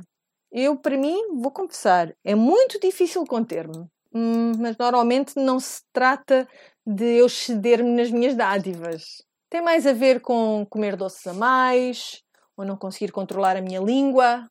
[0.51, 3.92] Eu, para mim, vou confessar, é muito difícil conter-me.
[4.13, 6.47] Hum, mas normalmente não se trata
[6.85, 9.23] de eu ceder-me nas minhas dádivas.
[9.49, 12.21] Tem mais a ver com comer doces a mais,
[12.55, 14.47] ou não conseguir controlar a minha língua.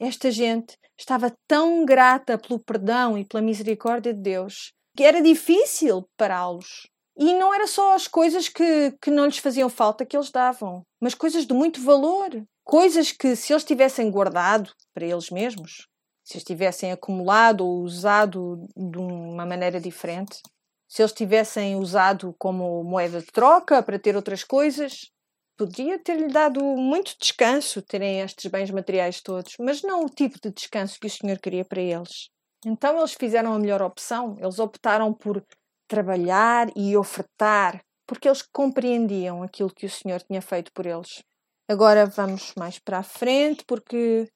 [0.00, 6.08] Esta gente estava tão grata pelo perdão e pela misericórdia de Deus que era difícil
[6.16, 6.88] pará-los.
[7.16, 10.82] E não era só as coisas que, que não lhes faziam falta que eles davam,
[11.00, 12.30] mas coisas de muito valor.
[12.64, 15.86] Coisas que, se eles tivessem guardado para eles mesmos,
[16.28, 20.42] se eles tivessem acumulado ou usado de uma maneira diferente,
[20.86, 25.10] se eles tivessem usado como moeda de troca para ter outras coisas,
[25.56, 30.50] poderia ter-lhe dado muito descanso terem estes bens materiais todos, mas não o tipo de
[30.50, 32.28] descanso que o Senhor queria para eles.
[32.66, 35.42] Então eles fizeram a melhor opção, eles optaram por
[35.88, 41.22] trabalhar e ofertar, porque eles compreendiam aquilo que o Senhor tinha feito por eles.
[41.66, 44.28] Agora vamos mais para a frente, porque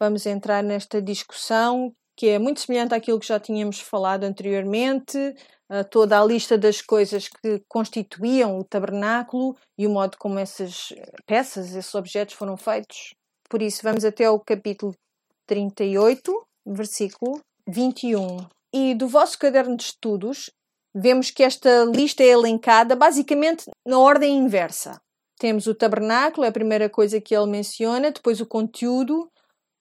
[0.00, 5.16] vamos entrar nesta discussão que é muito semelhante àquilo que já tínhamos falado anteriormente,
[5.90, 10.92] toda a lista das coisas que constituíam o tabernáculo e o modo como essas
[11.24, 13.14] peças, esses objetos foram feitos.
[13.48, 14.94] Por isso, vamos até o capítulo
[15.46, 18.46] 38, versículo 21.
[18.70, 20.50] E do vosso caderno de estudos,
[20.94, 25.00] vemos que esta lista é elencada basicamente na ordem inversa.
[25.38, 29.26] Temos o tabernáculo, é a primeira coisa que ele menciona, depois o conteúdo,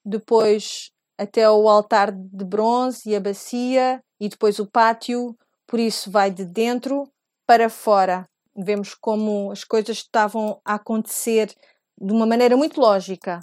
[0.05, 5.35] depois até o altar de bronze e a bacia, e depois o pátio,
[5.67, 7.09] por isso vai de dentro
[7.45, 8.25] para fora.
[8.55, 11.53] Vemos como as coisas estavam a acontecer
[11.99, 13.39] de uma maneira muito lógica.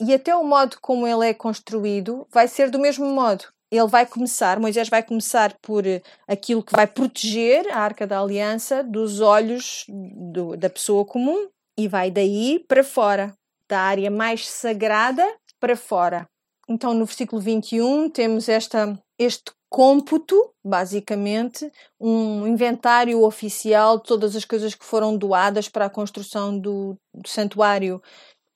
[0.00, 4.04] E até o modo como ele é construído vai ser do mesmo modo ele vai
[4.04, 9.20] começar, Moisés vai começar por eh, aquilo que vai proteger a arca da aliança dos
[9.20, 13.32] olhos do, da pessoa comum e vai daí para fora,
[13.68, 15.24] da área mais sagrada
[15.60, 16.26] para fora.
[16.68, 24.44] Então, no versículo 21, temos esta, este cômputo, basicamente, um inventário oficial de todas as
[24.44, 28.02] coisas que foram doadas para a construção do, do santuário.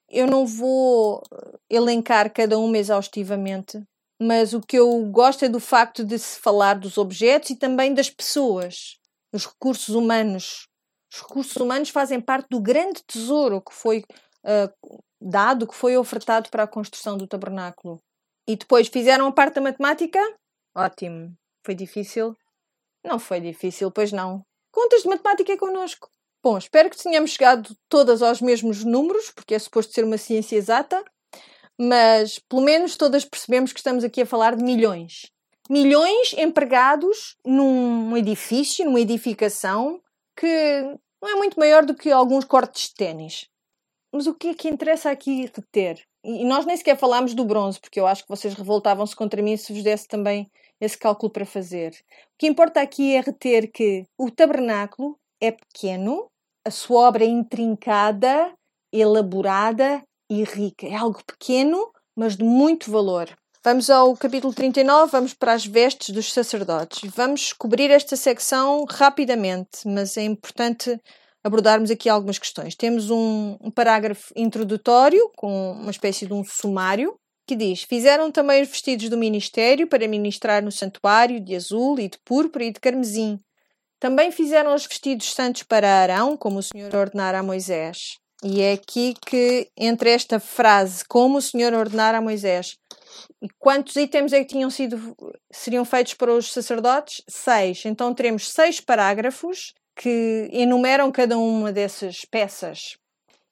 [0.09, 1.23] Eu não vou
[1.71, 3.83] elencar cada uma exaustivamente,
[4.21, 7.95] mas o que eu gosto é do facto de se falar dos objetos e também
[7.95, 8.99] das pessoas,
[9.33, 10.69] os recursos humanos.
[11.13, 14.05] Os recursos humanos fazem parte do grande tesouro que foi
[14.45, 18.01] uh, dado, que foi ofertado para a construção do tabernáculo.
[18.47, 20.21] E depois fizeram a parte da matemática?
[20.75, 21.35] Ótimo.
[21.65, 22.37] Foi difícil?
[23.05, 24.45] Não foi difícil, pois não.
[24.71, 26.11] Contas de matemática é connosco.
[26.43, 30.57] Bom, espero que tenhamos chegado todas aos mesmos números, porque é suposto ser uma ciência
[30.57, 31.03] exata
[31.79, 35.31] mas pelo menos todas percebemos que estamos aqui a falar de milhões.
[35.69, 40.01] Milhões empregados num edifício, numa edificação
[40.37, 40.83] que
[41.23, 43.49] não é muito maior do que alguns cortes de ténis.
[44.15, 46.01] Mas o que é que interessa aqui reter?
[46.23, 49.57] E nós nem sequer falámos do bronze, porque eu acho que vocês revoltavam-se contra mim
[49.57, 50.47] se vos desse também
[50.81, 51.91] esse cálculo para fazer.
[51.91, 56.29] O que importa aqui é reter que o tabernáculo é pequeno,
[56.65, 58.55] a sua obra é intrincada,
[58.93, 60.01] elaborada
[60.31, 60.87] e rica.
[60.87, 63.29] É algo pequeno, mas de muito valor.
[63.65, 67.11] Vamos ao capítulo 39, vamos para as vestes dos sacerdotes.
[67.11, 71.01] Vamos cobrir esta secção rapidamente, mas é importante
[71.45, 72.75] abordarmos aqui algumas questões.
[72.75, 77.15] Temos um, um parágrafo introdutório, com uma espécie de um sumário,
[77.47, 82.09] que diz: Fizeram também os vestidos do ministério para ministrar no santuário de azul e
[82.09, 83.39] de púrpura e de carmesim.
[84.01, 88.19] Também fizeram os vestidos santos para Arão, como o Senhor ordenara a Moisés.
[88.43, 92.77] E é aqui que, entre esta frase, como o Senhor ordenara a Moisés,
[93.43, 95.15] e quantos itens é que tinham sido,
[95.51, 97.23] seriam feitos para os sacerdotes?
[97.29, 97.85] Seis.
[97.85, 102.97] Então teremos seis parágrafos que enumeram cada uma dessas peças.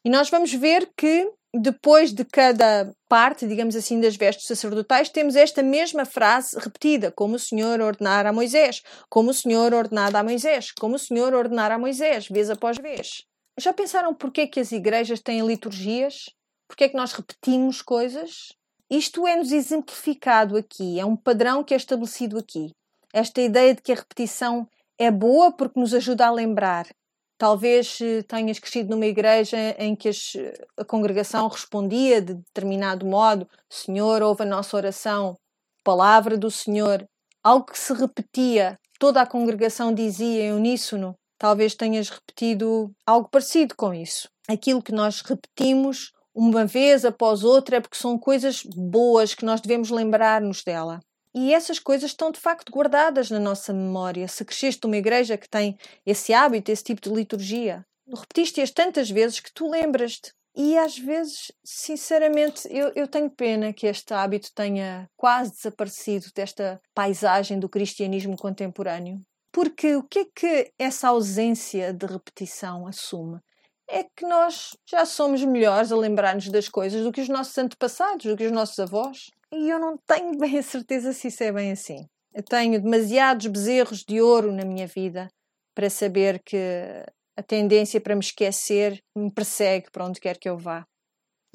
[0.04, 5.36] E nós vamos ver que depois de cada parte, digamos assim, das vestes sacerdotais, temos
[5.36, 10.24] esta mesma frase repetida, como o Senhor ordenara a Moisés, como o Senhor ordenara a
[10.24, 13.24] Moisés, como o Senhor ordenara a Moisés, vez após vez.
[13.60, 16.30] Já pensaram porquê que as igrejas têm liturgias?
[16.66, 18.48] Porquê que nós repetimos coisas?
[18.90, 22.70] Isto é-nos exemplificado aqui, é um padrão que é estabelecido aqui.
[23.12, 24.66] Esta ideia de que a repetição
[25.02, 26.86] é boa porque nos ajuda a lembrar,
[27.42, 30.08] Talvez eh, tenhas crescido numa igreja em que
[30.76, 35.36] a congregação respondia de determinado modo: Senhor, ouve a nossa oração,
[35.82, 37.04] palavra do Senhor,
[37.42, 41.16] algo que se repetia, toda a congregação dizia em uníssono.
[41.36, 44.28] Talvez tenhas repetido algo parecido com isso.
[44.48, 49.60] Aquilo que nós repetimos uma vez após outra é porque são coisas boas que nós
[49.60, 51.00] devemos lembrar-nos dela.
[51.34, 54.28] E essas coisas estão de facto guardadas na nossa memória.
[54.28, 59.40] Se cresceste numa igreja que tem esse hábito, esse tipo de liturgia, repetiste-as tantas vezes
[59.40, 60.32] que tu lembras-te.
[60.54, 66.78] E às vezes, sinceramente, eu, eu tenho pena que este hábito tenha quase desaparecido desta
[66.94, 69.22] paisagem do cristianismo contemporâneo.
[69.50, 73.38] Porque o que é que essa ausência de repetição assume?
[73.88, 78.26] É que nós já somos melhores a lembrar-nos das coisas do que os nossos antepassados,
[78.26, 79.30] do que os nossos avós.
[79.52, 82.06] E eu não tenho bem a certeza se isso é bem assim.
[82.34, 85.28] Eu tenho demasiados bezerros de ouro na minha vida
[85.74, 86.56] para saber que
[87.36, 90.84] a tendência para me esquecer me persegue para onde quer que eu vá.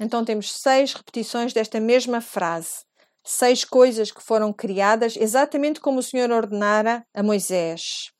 [0.00, 2.84] Então temos seis repetições desta mesma frase.
[3.24, 8.10] Seis coisas que foram criadas exatamente como o Senhor ordenara a Moisés.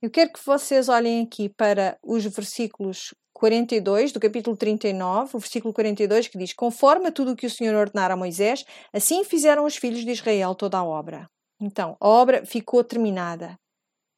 [0.00, 5.74] Eu quero que vocês olhem aqui para os versículos 42 do capítulo 39, o versículo
[5.74, 9.66] 42, que diz: Conforme a tudo o que o Senhor ordenara a Moisés, assim fizeram
[9.66, 11.28] os filhos de Israel toda a obra.
[11.60, 13.58] Então, a obra ficou terminada.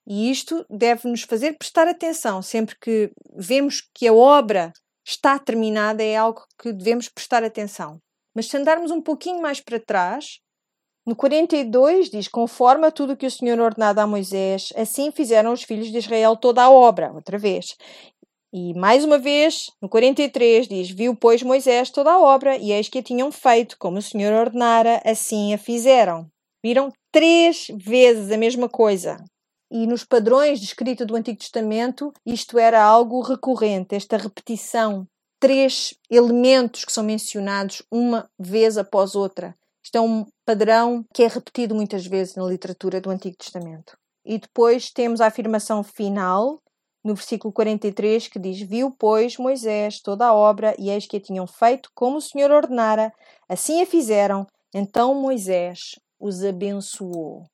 [0.07, 2.41] E isto deve nos fazer prestar atenção.
[2.41, 4.73] Sempre que vemos que a obra
[5.05, 7.99] está terminada, é algo que devemos prestar atenção.
[8.37, 10.39] Mas se andarmos um pouquinho mais para trás,
[11.05, 15.65] no 42 diz: Conforme a tudo que o Senhor ordenado a Moisés, assim fizeram os
[15.65, 17.75] filhos de Israel toda a obra, outra vez.
[18.53, 22.89] E mais uma vez, no 43 diz: Viu, pois, Moisés toda a obra, e eis
[22.89, 26.27] que a tinham feito, como o Senhor ordenara, assim a fizeram.
[26.65, 29.17] Viram três vezes a mesma coisa.
[29.71, 35.07] E nos padrões de escrita do Antigo Testamento, isto era algo recorrente, esta repetição.
[35.39, 39.55] Três elementos que são mencionados uma vez após outra.
[39.85, 43.97] Isto é um padrão que é repetido muitas vezes na literatura do Antigo Testamento.
[44.25, 46.59] E depois temos a afirmação final,
[47.05, 51.21] no versículo 43, que diz: Viu, pois, Moisés toda a obra, e eis que a
[51.21, 53.13] tinham feito como o Senhor ordenara,
[53.49, 54.47] assim a fizeram.
[54.75, 57.45] Então Moisés os abençoou.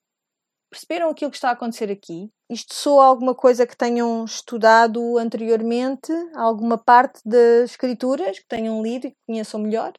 [0.71, 2.29] Perceberam aquilo que está a acontecer aqui?
[2.51, 9.07] Isto soa alguma coisa que tenham estudado anteriormente, alguma parte das Escrituras que tenham lido
[9.07, 9.93] e que conheçam melhor?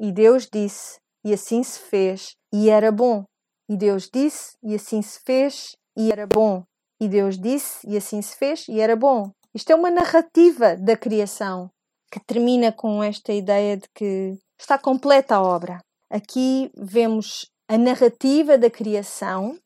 [0.00, 3.24] E Deus disse, e assim se fez, e era bom.
[3.68, 6.64] E Deus disse, e assim se fez, e era bom.
[7.00, 9.30] E Deus disse, e assim se fez, e era bom.
[9.54, 11.70] Isto é uma narrativa da criação
[12.10, 15.80] que termina com esta ideia de que está completa a obra.
[16.10, 19.56] Aqui vemos a narrativa da criação,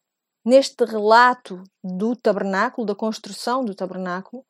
[0.45, 4.45] neste relato do tabernáculo, da construção do tabernáculo,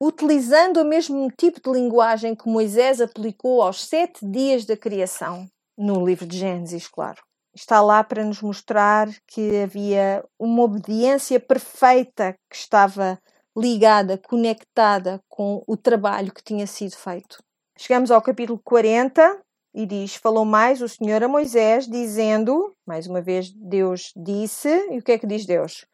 [0.00, 6.04] utilizando o mesmo tipo de linguagem que Moisés aplicou aos sete dias da criação, no
[6.04, 7.22] livro de Gênesis, claro
[7.54, 13.18] está lá para nos mostrar que havia uma obediência perfeita que estava
[13.56, 17.42] ligada, conectada com o trabalho que tinha sido feito.
[17.76, 19.40] Chegamos ao capítulo 40
[19.74, 24.98] e diz: Falou mais o Senhor a Moisés, dizendo, mais uma vez Deus disse, e
[24.98, 25.84] o que é que diz Deus?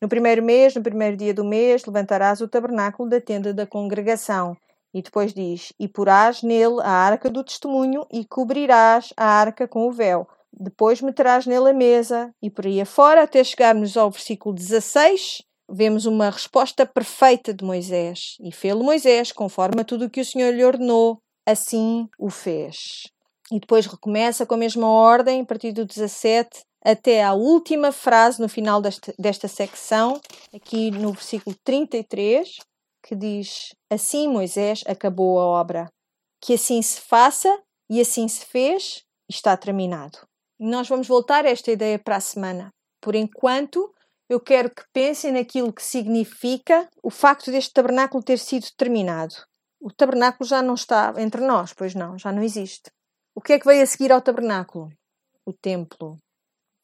[0.00, 4.56] No primeiro mês, no primeiro dia do mês, levantarás o tabernáculo da tenda da congregação.
[4.92, 9.86] E depois diz: E porás nele a arca do testemunho, e cobrirás a arca com
[9.86, 10.26] o véu.
[10.58, 16.06] Depois meterás nele a mesa e por aí afora, até chegarmos ao versículo 16, vemos
[16.06, 18.36] uma resposta perfeita de Moisés.
[18.40, 22.76] E fê-lo Moisés, conforme a tudo o que o Senhor lhe ordenou, assim o fez.
[23.52, 28.40] E depois recomeça com a mesma ordem, a partir do 17 até à última frase
[28.40, 30.20] no final desta, desta secção,
[30.54, 32.48] aqui no versículo 33,
[33.02, 35.88] que diz: Assim Moisés acabou a obra.
[36.40, 40.18] Que assim se faça, e assim se fez, está terminado.
[40.58, 42.70] Nós vamos voltar a esta ideia para a semana.
[43.00, 43.92] Por enquanto,
[44.28, 49.34] eu quero que pensem naquilo que significa o facto deste tabernáculo ter sido terminado.
[49.80, 52.90] O tabernáculo já não está entre nós, pois não, já não existe.
[53.34, 54.90] O que é que veio a seguir ao tabernáculo?
[55.44, 56.18] O templo.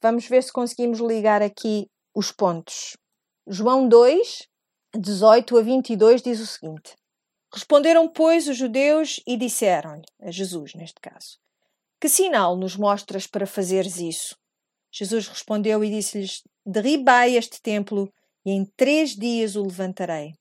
[0.03, 2.97] Vamos ver se conseguimos ligar aqui os pontos.
[3.47, 4.47] João 2,
[4.95, 6.95] 18 a 22 diz o seguinte:
[7.53, 11.39] Responderam, pois, os judeus e disseram-lhe, a Jesus neste caso,
[12.03, 14.37] que sinal nos mostras para fazeres isso?
[14.93, 18.13] Jesus respondeu e disse-lhes: Derribai este templo
[18.45, 20.33] e em três dias o levantarei.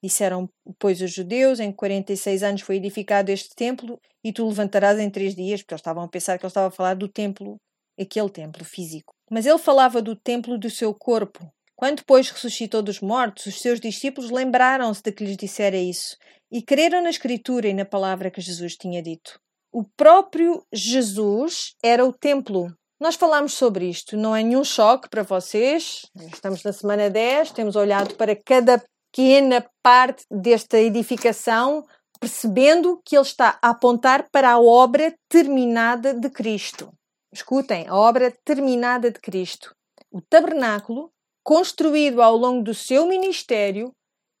[0.00, 0.48] Disseram,
[0.78, 5.34] pois, os judeus: Em 46 anos foi edificado este templo e tu levantarás em três
[5.34, 7.56] dias, porque eles estavam a pensar que ele estava a falar do templo,
[8.00, 9.12] aquele templo físico.
[9.28, 11.52] Mas ele falava do templo do seu corpo.
[11.74, 16.16] Quando, depois, ressuscitou dos mortos, os seus discípulos lembraram-se de que lhes dissera isso
[16.48, 19.40] e creram na Escritura e na palavra que Jesus tinha dito.
[19.70, 22.74] O próprio Jesus era o templo.
[22.98, 26.06] Nós falamos sobre isto, não é nenhum choque para vocês.
[26.32, 31.86] Estamos na semana 10, temos olhado para cada pequena parte desta edificação,
[32.18, 36.90] percebendo que ele está a apontar para a obra terminada de Cristo.
[37.32, 39.74] Escutem, a obra terminada de Cristo.
[40.10, 41.10] O tabernáculo,
[41.44, 43.92] construído ao longo do seu ministério,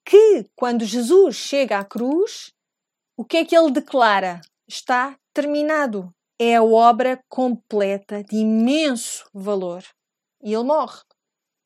[0.04, 2.50] que quando Jesus chega à cruz,
[3.14, 4.40] o que é que ele declara?
[4.68, 6.14] Está terminado.
[6.38, 9.82] É a obra completa de imenso valor.
[10.42, 11.00] E ele morre.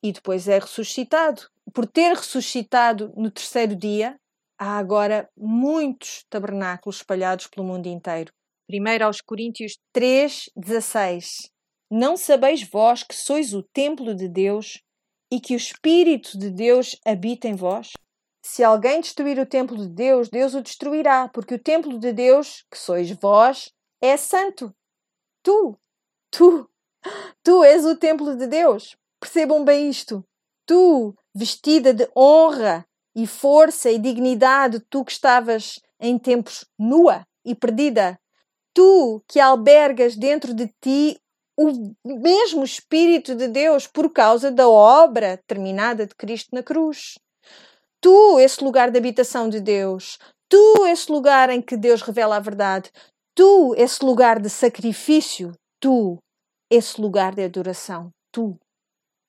[0.01, 1.43] E depois é ressuscitado.
[1.73, 4.17] Por ter ressuscitado no terceiro dia,
[4.57, 8.31] há agora muitos tabernáculos espalhados pelo mundo inteiro.
[8.67, 11.51] Primeiro aos Coríntios 3, 16.
[11.91, 14.81] Não sabeis vós que sois o templo de Deus
[15.29, 17.91] e que o Espírito de Deus habita em vós?
[18.45, 22.65] Se alguém destruir o templo de Deus, Deus o destruirá, porque o templo de Deus,
[22.69, 23.71] que sois vós,
[24.01, 24.75] é santo.
[25.41, 25.77] Tu,
[26.29, 26.69] tu,
[27.41, 28.97] tu és o templo de Deus.
[29.19, 30.25] Percebam bem isto.
[30.65, 32.85] Tu, vestida de honra
[33.15, 38.19] e força e dignidade, tu que estavas em tempos nua e perdida,
[38.73, 41.17] tu que albergas dentro de ti
[41.55, 47.17] o mesmo Espírito de Deus por causa da obra terminada de Cristo na cruz.
[48.03, 50.19] Tu, esse lugar de habitação de Deus.
[50.49, 52.91] Tu, esse lugar em que Deus revela a verdade.
[53.33, 55.53] Tu, esse lugar de sacrifício.
[55.79, 56.17] Tu,
[56.69, 58.09] esse lugar de adoração.
[58.29, 58.59] Tu.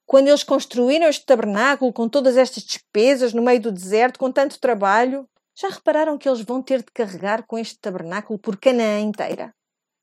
[0.04, 4.58] Quando eles construíram este tabernáculo com todas estas despesas no meio do deserto, com tanto
[4.58, 5.24] trabalho,
[5.56, 9.54] já repararam que eles vão ter de carregar com este tabernáculo por Canaã inteira?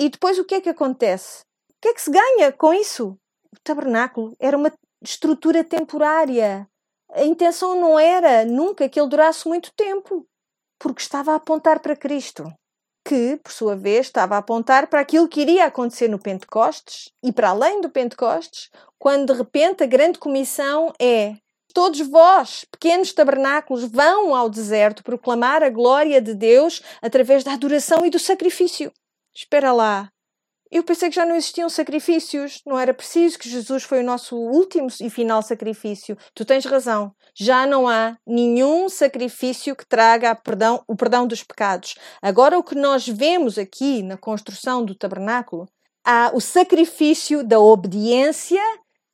[0.01, 1.41] E depois o que é que acontece?
[1.71, 3.17] O que é que se ganha com isso?
[3.53, 4.71] O tabernáculo era uma
[5.03, 6.65] estrutura temporária
[7.13, 10.25] a intenção não era nunca que ele durasse muito tempo,
[10.79, 12.51] porque estava a apontar para Cristo,
[13.05, 17.31] que, por sua vez, estava a apontar para aquilo que iria acontecer no Pentecostes e
[17.31, 21.35] para além do Pentecostes, quando de repente a grande comissão é
[21.73, 28.05] Todos vós, pequenos tabernáculos, vão ao deserto proclamar a glória de Deus através da adoração
[28.05, 28.91] e do sacrifício.
[29.33, 30.10] Espera lá,
[30.71, 34.37] eu pensei que já não existiam sacrifícios, não era preciso que Jesus foi o nosso
[34.37, 36.17] último e final sacrifício.
[36.33, 41.95] Tu tens razão, já não há nenhum sacrifício que traga perdão, o perdão dos pecados.
[42.21, 45.67] Agora, o que nós vemos aqui na construção do tabernáculo,
[46.05, 48.61] há o sacrifício da obediência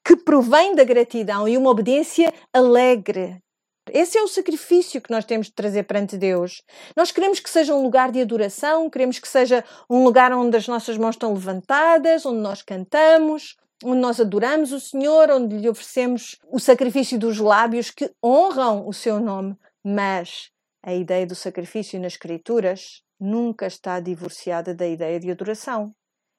[0.06, 3.42] que provém da gratidão e uma obediência alegre,
[3.94, 6.62] esse é o sacrifício que nós temos de trazer perante Deus.
[6.96, 10.68] Nós queremos que seja um lugar de adoração, queremos que seja um lugar onde as
[10.68, 16.38] nossas mãos estão levantadas, onde nós cantamos, onde nós adoramos o Senhor, onde lhe oferecemos
[16.52, 19.56] o sacrifício dos lábios que honram o seu nome.
[19.84, 20.50] Mas
[20.84, 25.94] a ideia do sacrifício nas Escrituras nunca está divorciada da ideia de adoração.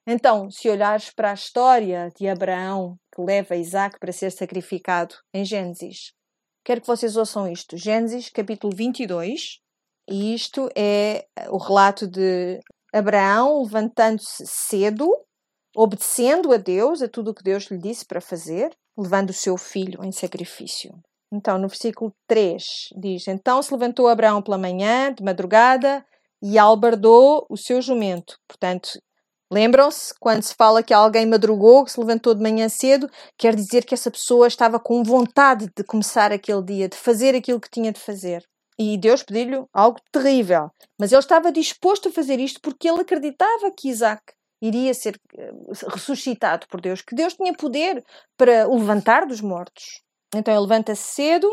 [0.07, 5.45] Então, se olhares para a história de Abraão, que leva Isaac para ser sacrificado em
[5.45, 6.15] Gênesis,
[6.69, 7.79] Quero que vocês ouçam isto.
[7.79, 9.59] Gênesis, capítulo 22.
[10.07, 12.61] E isto é o relato de
[12.93, 15.09] Abraão levantando-se cedo,
[15.75, 19.57] obedecendo a Deus, a tudo o que Deus lhe disse para fazer, levando o seu
[19.57, 20.93] filho em sacrifício.
[21.33, 22.63] Então, no versículo 3
[23.01, 26.05] diz: Então se levantou Abraão pela manhã, de madrugada,
[26.43, 28.37] e albardou o seu jumento.
[28.47, 28.91] Portanto,
[29.51, 33.85] Lembram-se, quando se fala que alguém madrugou, que se levantou de manhã cedo, quer dizer
[33.85, 37.91] que essa pessoa estava com vontade de começar aquele dia, de fazer aquilo que tinha
[37.91, 38.45] de fazer.
[38.79, 40.71] E Deus pediu-lhe algo terrível.
[41.01, 44.23] Mas ele estava disposto a fazer isto porque ele acreditava que Isaac
[44.61, 45.53] iria ser eh,
[45.89, 48.05] ressuscitado por Deus, que Deus tinha poder
[48.37, 50.03] para o levantar dos mortos.
[50.35, 51.49] Então ele levanta-se cedo,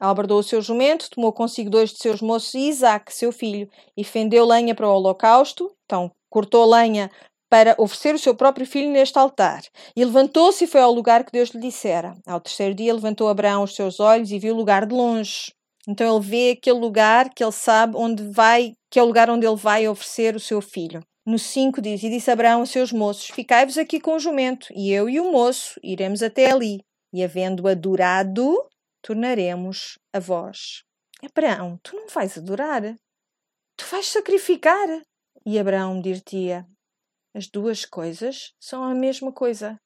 [0.00, 4.04] albardou o seu jumento, tomou consigo dois de seus moços e Isaac, seu filho, e
[4.04, 5.72] fendeu lenha para o holocausto.
[5.84, 7.10] Então cortou lenha
[7.50, 9.62] para oferecer o seu próprio filho neste altar.
[9.96, 12.14] E levantou-se e foi ao lugar que Deus lhe dissera.
[12.26, 15.52] Ao terceiro dia levantou Abraão os seus olhos e viu o lugar de longe.
[15.88, 19.46] Então ele vê aquele lugar que ele sabe onde vai, que é o lugar onde
[19.46, 21.02] ele vai oferecer o seu filho.
[21.26, 24.92] No 5 diz: E disse Abraão aos seus moços: Ficai-vos aqui com o jumento, e
[24.92, 26.80] eu e o moço iremos até ali.
[27.12, 28.62] E havendo adorado,
[29.02, 30.82] tornaremos a vós.
[31.24, 32.82] Abraão, tu não vais adorar,
[33.76, 34.88] tu vais sacrificar.
[35.44, 36.66] E Abraão dir-te-ia:
[37.34, 39.78] as duas coisas são a mesma coisa.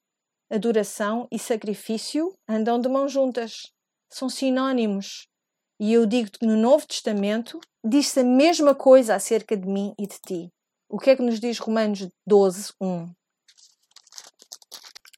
[0.51, 3.73] Adoração e sacrifício andam de mãos juntas.
[4.11, 5.27] São sinónimos.
[5.81, 10.07] E eu digo que no Novo Testamento diz-se a mesma coisa acerca de mim e
[10.07, 10.53] de ti.
[10.89, 13.13] O que é que nos diz Romanos 12, 1?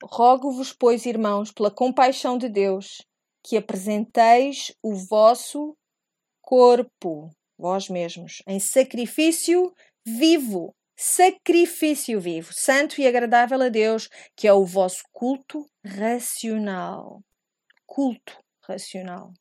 [0.05, 3.03] Rogo-vos, pois, irmãos, pela compaixão de Deus,
[3.43, 5.77] que apresenteis o vosso
[6.41, 9.75] corpo, vós mesmos, em sacrifício
[10.07, 17.21] vivo, sacrifício vivo, santo e agradável a Deus, que é o vosso culto racional.
[17.87, 19.33] Culto racional.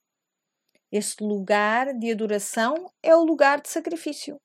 [0.91, 4.37] Esse lugar de adoração é o lugar de sacrifício.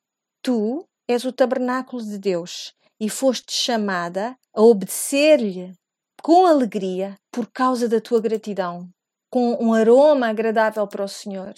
[0.43, 5.73] Tu és o tabernáculo de Deus e foste chamada a obedecer-lhe
[6.23, 8.89] com alegria por causa da tua gratidão,
[9.31, 11.55] com um aroma agradável para o Senhor,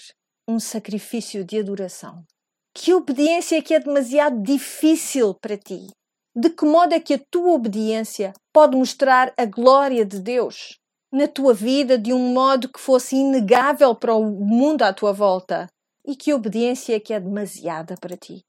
[0.47, 2.25] um sacrifício de adoração.
[2.73, 5.89] Que obediência é que é demasiado difícil para ti?
[6.35, 10.79] De que modo é que a tua obediência pode mostrar a glória de Deus
[11.13, 15.67] na tua vida de um modo que fosse inegável para o mundo à tua volta?
[16.07, 18.45] E que obediência é que é demasiada para ti?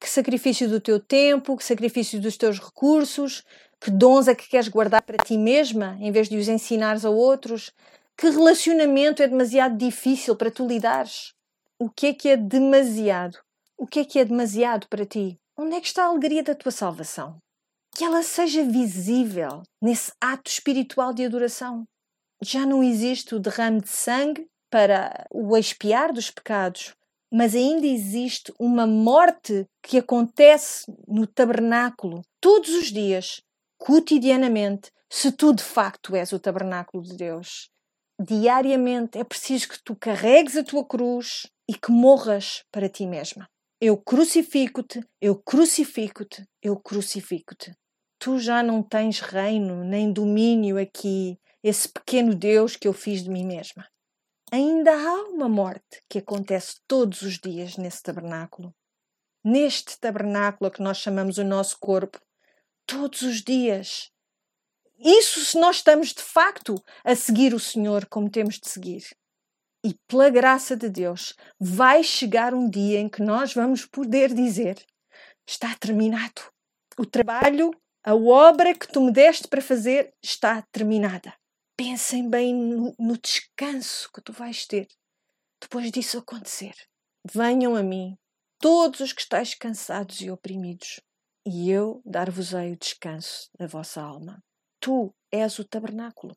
[0.00, 3.42] Que sacrifício do teu tempo, que sacrifício dos teus recursos,
[3.80, 7.10] que dons é que queres guardar para ti mesma em vez de os ensinares a
[7.10, 7.72] outros?
[8.16, 11.34] Que relacionamento é demasiado difícil para tu lidares?
[11.76, 13.43] O que é que é demasiado?
[13.76, 15.36] O que é que é demasiado para ti?
[15.56, 17.38] Onde é que está a alegria da tua salvação?
[17.96, 21.84] Que ela seja visível nesse ato espiritual de adoração.
[22.40, 26.94] Já não existe o derrame de sangue para o expiar dos pecados,
[27.32, 33.40] mas ainda existe uma morte que acontece no tabernáculo todos os dias,
[33.76, 37.68] cotidianamente, se tu de facto és o tabernáculo de Deus.
[38.20, 43.48] Diariamente é preciso que tu carregues a tua cruz e que morras para ti mesma.
[43.80, 47.76] Eu crucifico-te, eu crucifico-te, eu crucifico-te.
[48.18, 53.30] Tu já não tens reino nem domínio aqui, esse pequeno Deus que eu fiz de
[53.30, 53.86] mim mesma.
[54.52, 58.74] Ainda há uma morte que acontece todos os dias nesse tabernáculo.
[59.42, 62.20] Neste tabernáculo que nós chamamos o nosso corpo,
[62.86, 64.10] todos os dias.
[64.98, 69.04] Isso se nós estamos de facto a seguir o Senhor como temos de seguir.
[69.84, 74.82] E pela graça de Deus, vai chegar um dia em que nós vamos poder dizer:
[75.46, 76.42] está terminado.
[76.98, 77.70] O trabalho,
[78.02, 81.34] a obra que tu me deste para fazer está terminada.
[81.76, 84.88] Pensem bem no, no descanso que tu vais ter
[85.60, 86.74] depois disso acontecer.
[87.30, 88.16] Venham a mim,
[88.58, 91.00] todos os que estáis cansados e oprimidos,
[91.46, 94.42] e eu dar-vos-ei o descanso da vossa alma.
[94.80, 96.36] Tu és o tabernáculo.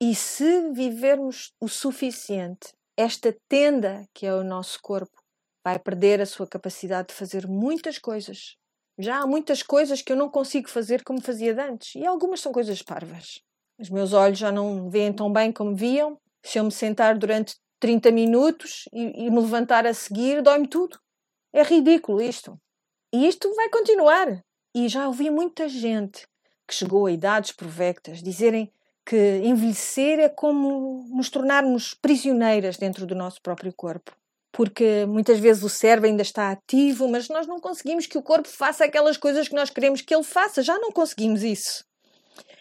[0.00, 5.22] E se vivermos o suficiente esta tenda, que é o nosso corpo,
[5.64, 8.56] vai perder a sua capacidade de fazer muitas coisas.
[8.98, 12.52] Já há muitas coisas que eu não consigo fazer como fazia antes, e algumas são
[12.52, 13.40] coisas parvas.
[13.78, 16.18] Os meus olhos já não veem tão bem como viam.
[16.44, 20.98] Se eu me sentar durante 30 minutos e, e me levantar a seguir, dói-me tudo.
[21.52, 22.56] É ridículo isto.
[23.12, 24.44] E isto vai continuar.
[24.74, 26.26] E já ouvi muita gente
[26.66, 28.72] que chegou a idades provectas dizerem
[29.04, 34.12] que envelhecer é como nos tornarmos prisioneiras dentro do nosso próprio corpo.
[34.52, 38.48] Porque muitas vezes o cérebro ainda está ativo, mas nós não conseguimos que o corpo
[38.48, 40.62] faça aquelas coisas que nós queremos que ele faça.
[40.62, 41.84] Já não conseguimos isso.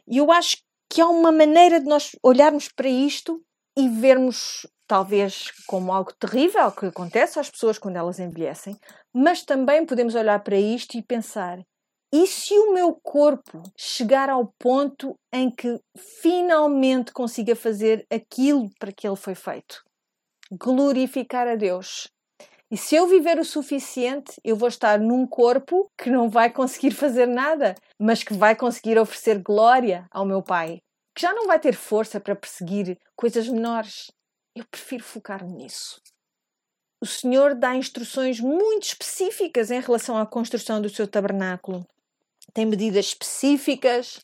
[0.08, 0.58] E eu acho
[0.90, 3.42] que há uma maneira de nós olharmos para isto
[3.78, 8.78] e vermos, talvez, como algo terrível que acontece às pessoas quando elas envelhecem,
[9.14, 11.60] mas também podemos olhar para isto e pensar:
[12.16, 15.80] e se o meu corpo chegar ao ponto em que
[16.22, 19.84] finalmente consiga fazer aquilo para que ele foi feito?
[20.52, 22.08] Glorificar a Deus.
[22.70, 26.92] E se eu viver o suficiente, eu vou estar num corpo que não vai conseguir
[26.92, 30.82] fazer nada, mas que vai conseguir oferecer glória ao meu Pai,
[31.16, 34.12] que já não vai ter força para perseguir coisas menores.
[34.56, 36.00] Eu prefiro focar-me nisso.
[37.02, 41.84] O Senhor dá instruções muito específicas em relação à construção do seu tabernáculo
[42.54, 44.22] tem medidas específicas,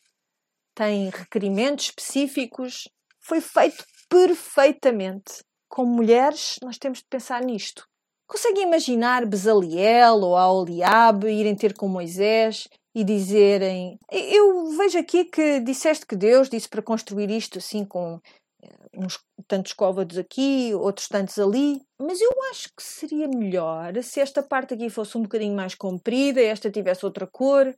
[0.74, 2.88] tem requerimentos específicos.
[3.20, 5.42] Foi feito perfeitamente.
[5.68, 7.84] Como mulheres, nós temos de pensar nisto.
[8.26, 15.60] Conseguem imaginar Bezaliel ou Aoliabe irem ter com Moisés e dizerem: Eu vejo aqui que
[15.60, 18.20] disseste que Deus disse para construir isto assim com
[18.62, 19.18] eh, uns
[19.48, 24.74] tantos côvados aqui, outros tantos ali, mas eu acho que seria melhor se esta parte
[24.74, 27.74] aqui fosse um bocadinho mais comprida, esta tivesse outra cor.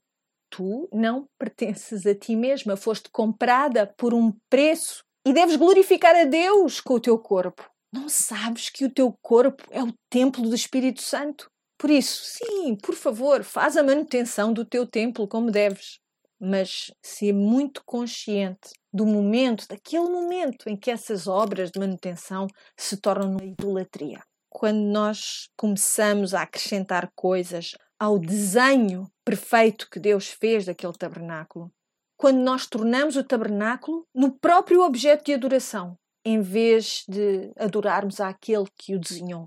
[0.55, 6.25] Tu não pertences a ti mesma, foste comprada por um preço e deves glorificar a
[6.25, 7.67] Deus com o teu corpo.
[7.91, 11.51] Não sabes que o teu corpo é o templo do Espírito Santo?
[11.79, 15.99] Por isso, sim, por favor, faz a manutenção do teu templo como deves.
[16.39, 22.47] Mas se é muito consciente do momento, daquele momento em que essas obras de manutenção
[22.77, 24.21] se tornam uma idolatria.
[24.51, 27.73] Quando nós começamos a acrescentar coisas
[28.03, 31.71] ao desenho perfeito que Deus fez daquele tabernáculo,
[32.17, 38.65] quando nós tornamos o tabernáculo no próprio objeto de adoração, em vez de adorarmos àquele
[38.77, 39.47] que o desenhou,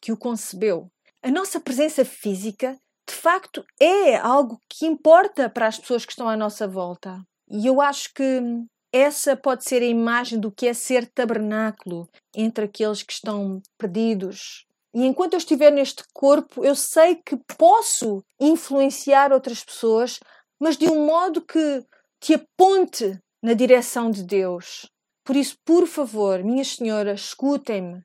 [0.00, 0.88] que o concebeu,
[1.20, 2.78] a nossa presença física
[3.08, 7.20] de facto é algo que importa para as pessoas que estão à nossa volta.
[7.50, 8.40] E eu acho que
[8.92, 14.65] essa pode ser a imagem do que é ser tabernáculo entre aqueles que estão perdidos.
[14.96, 20.18] E enquanto eu estiver neste corpo, eu sei que posso influenciar outras pessoas,
[20.58, 21.84] mas de um modo que
[22.18, 24.90] te aponte na direção de Deus.
[25.22, 28.00] Por isso, por favor, minhas senhoras, escutem-me.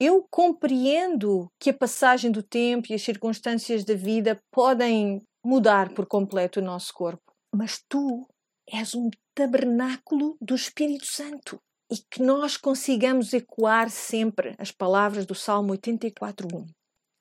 [0.00, 6.06] Eu compreendo que a passagem do tempo e as circunstâncias da vida podem mudar por
[6.06, 8.26] completo o nosso corpo, mas tu
[8.68, 11.60] és um tabernáculo do Espírito Santo
[11.92, 16.66] e que nós consigamos ecoar sempre as palavras do Salmo 84:1.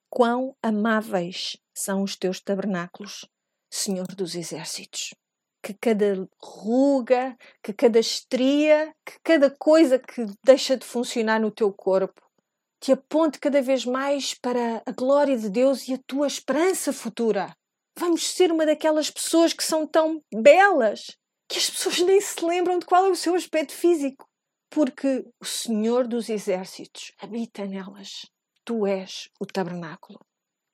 [0.09, 3.27] Quão amáveis são os teus tabernáculos,
[3.69, 5.13] Senhor dos exércitos.
[5.61, 11.73] Que cada ruga, que cada estria, que cada coisa que deixa de funcionar no teu
[11.73, 12.21] corpo
[12.79, 17.53] te aponte cada vez mais para a glória de Deus e a tua esperança futura.
[17.99, 21.17] Vamos ser uma daquelas pessoas que são tão belas
[21.47, 24.25] que as pessoas nem se lembram de qual é o seu aspecto físico,
[24.71, 28.25] porque o Senhor dos Exércitos habita nelas.
[28.63, 30.19] Tu és o tabernáculo.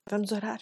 [0.08, 0.60] Vamos orar.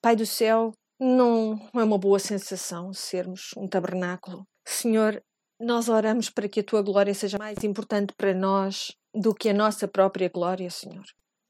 [0.00, 4.46] Pai do céu, não é uma boa sensação sermos um tabernáculo.
[4.64, 5.20] Senhor,
[5.60, 9.54] nós oramos para que a tua glória seja mais importante para nós do que a
[9.54, 11.04] nossa própria glória, Senhor.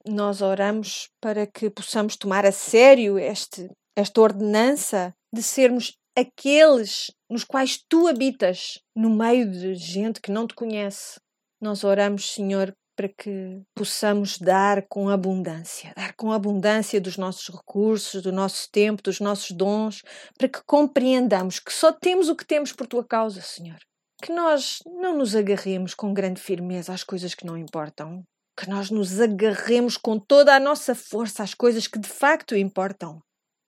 [0.06, 7.44] Nós oramos para que possamos tomar a sério este, esta ordenança de sermos aqueles nos
[7.44, 11.20] quais tu habitas, no meio de gente que não te conhece.
[11.60, 18.20] Nós oramos, Senhor, para que possamos dar com abundância, dar com abundância dos nossos recursos,
[18.20, 20.02] do nosso tempo, dos nossos dons,
[20.36, 23.78] para que compreendamos que só temos o que temos por tua causa, Senhor
[24.20, 28.22] que nós não nos agarremos com grande firmeza às coisas que não importam,
[28.56, 33.20] que nós nos agarremos com toda a nossa força às coisas que de facto importam,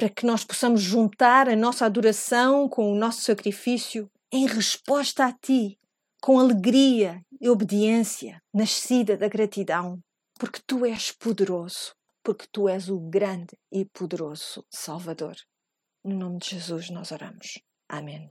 [0.02, 5.32] para que nós possamos juntar a nossa adoração com o nosso sacrifício em resposta a
[5.32, 5.78] Ti,
[6.20, 10.00] com alegria e obediência, nascida da gratidão,
[10.40, 15.36] porque Tu és poderoso, porque Tu és o grande e poderoso Salvador.
[16.02, 17.60] No nome de Jesus nós oramos.
[17.88, 18.28] Amém.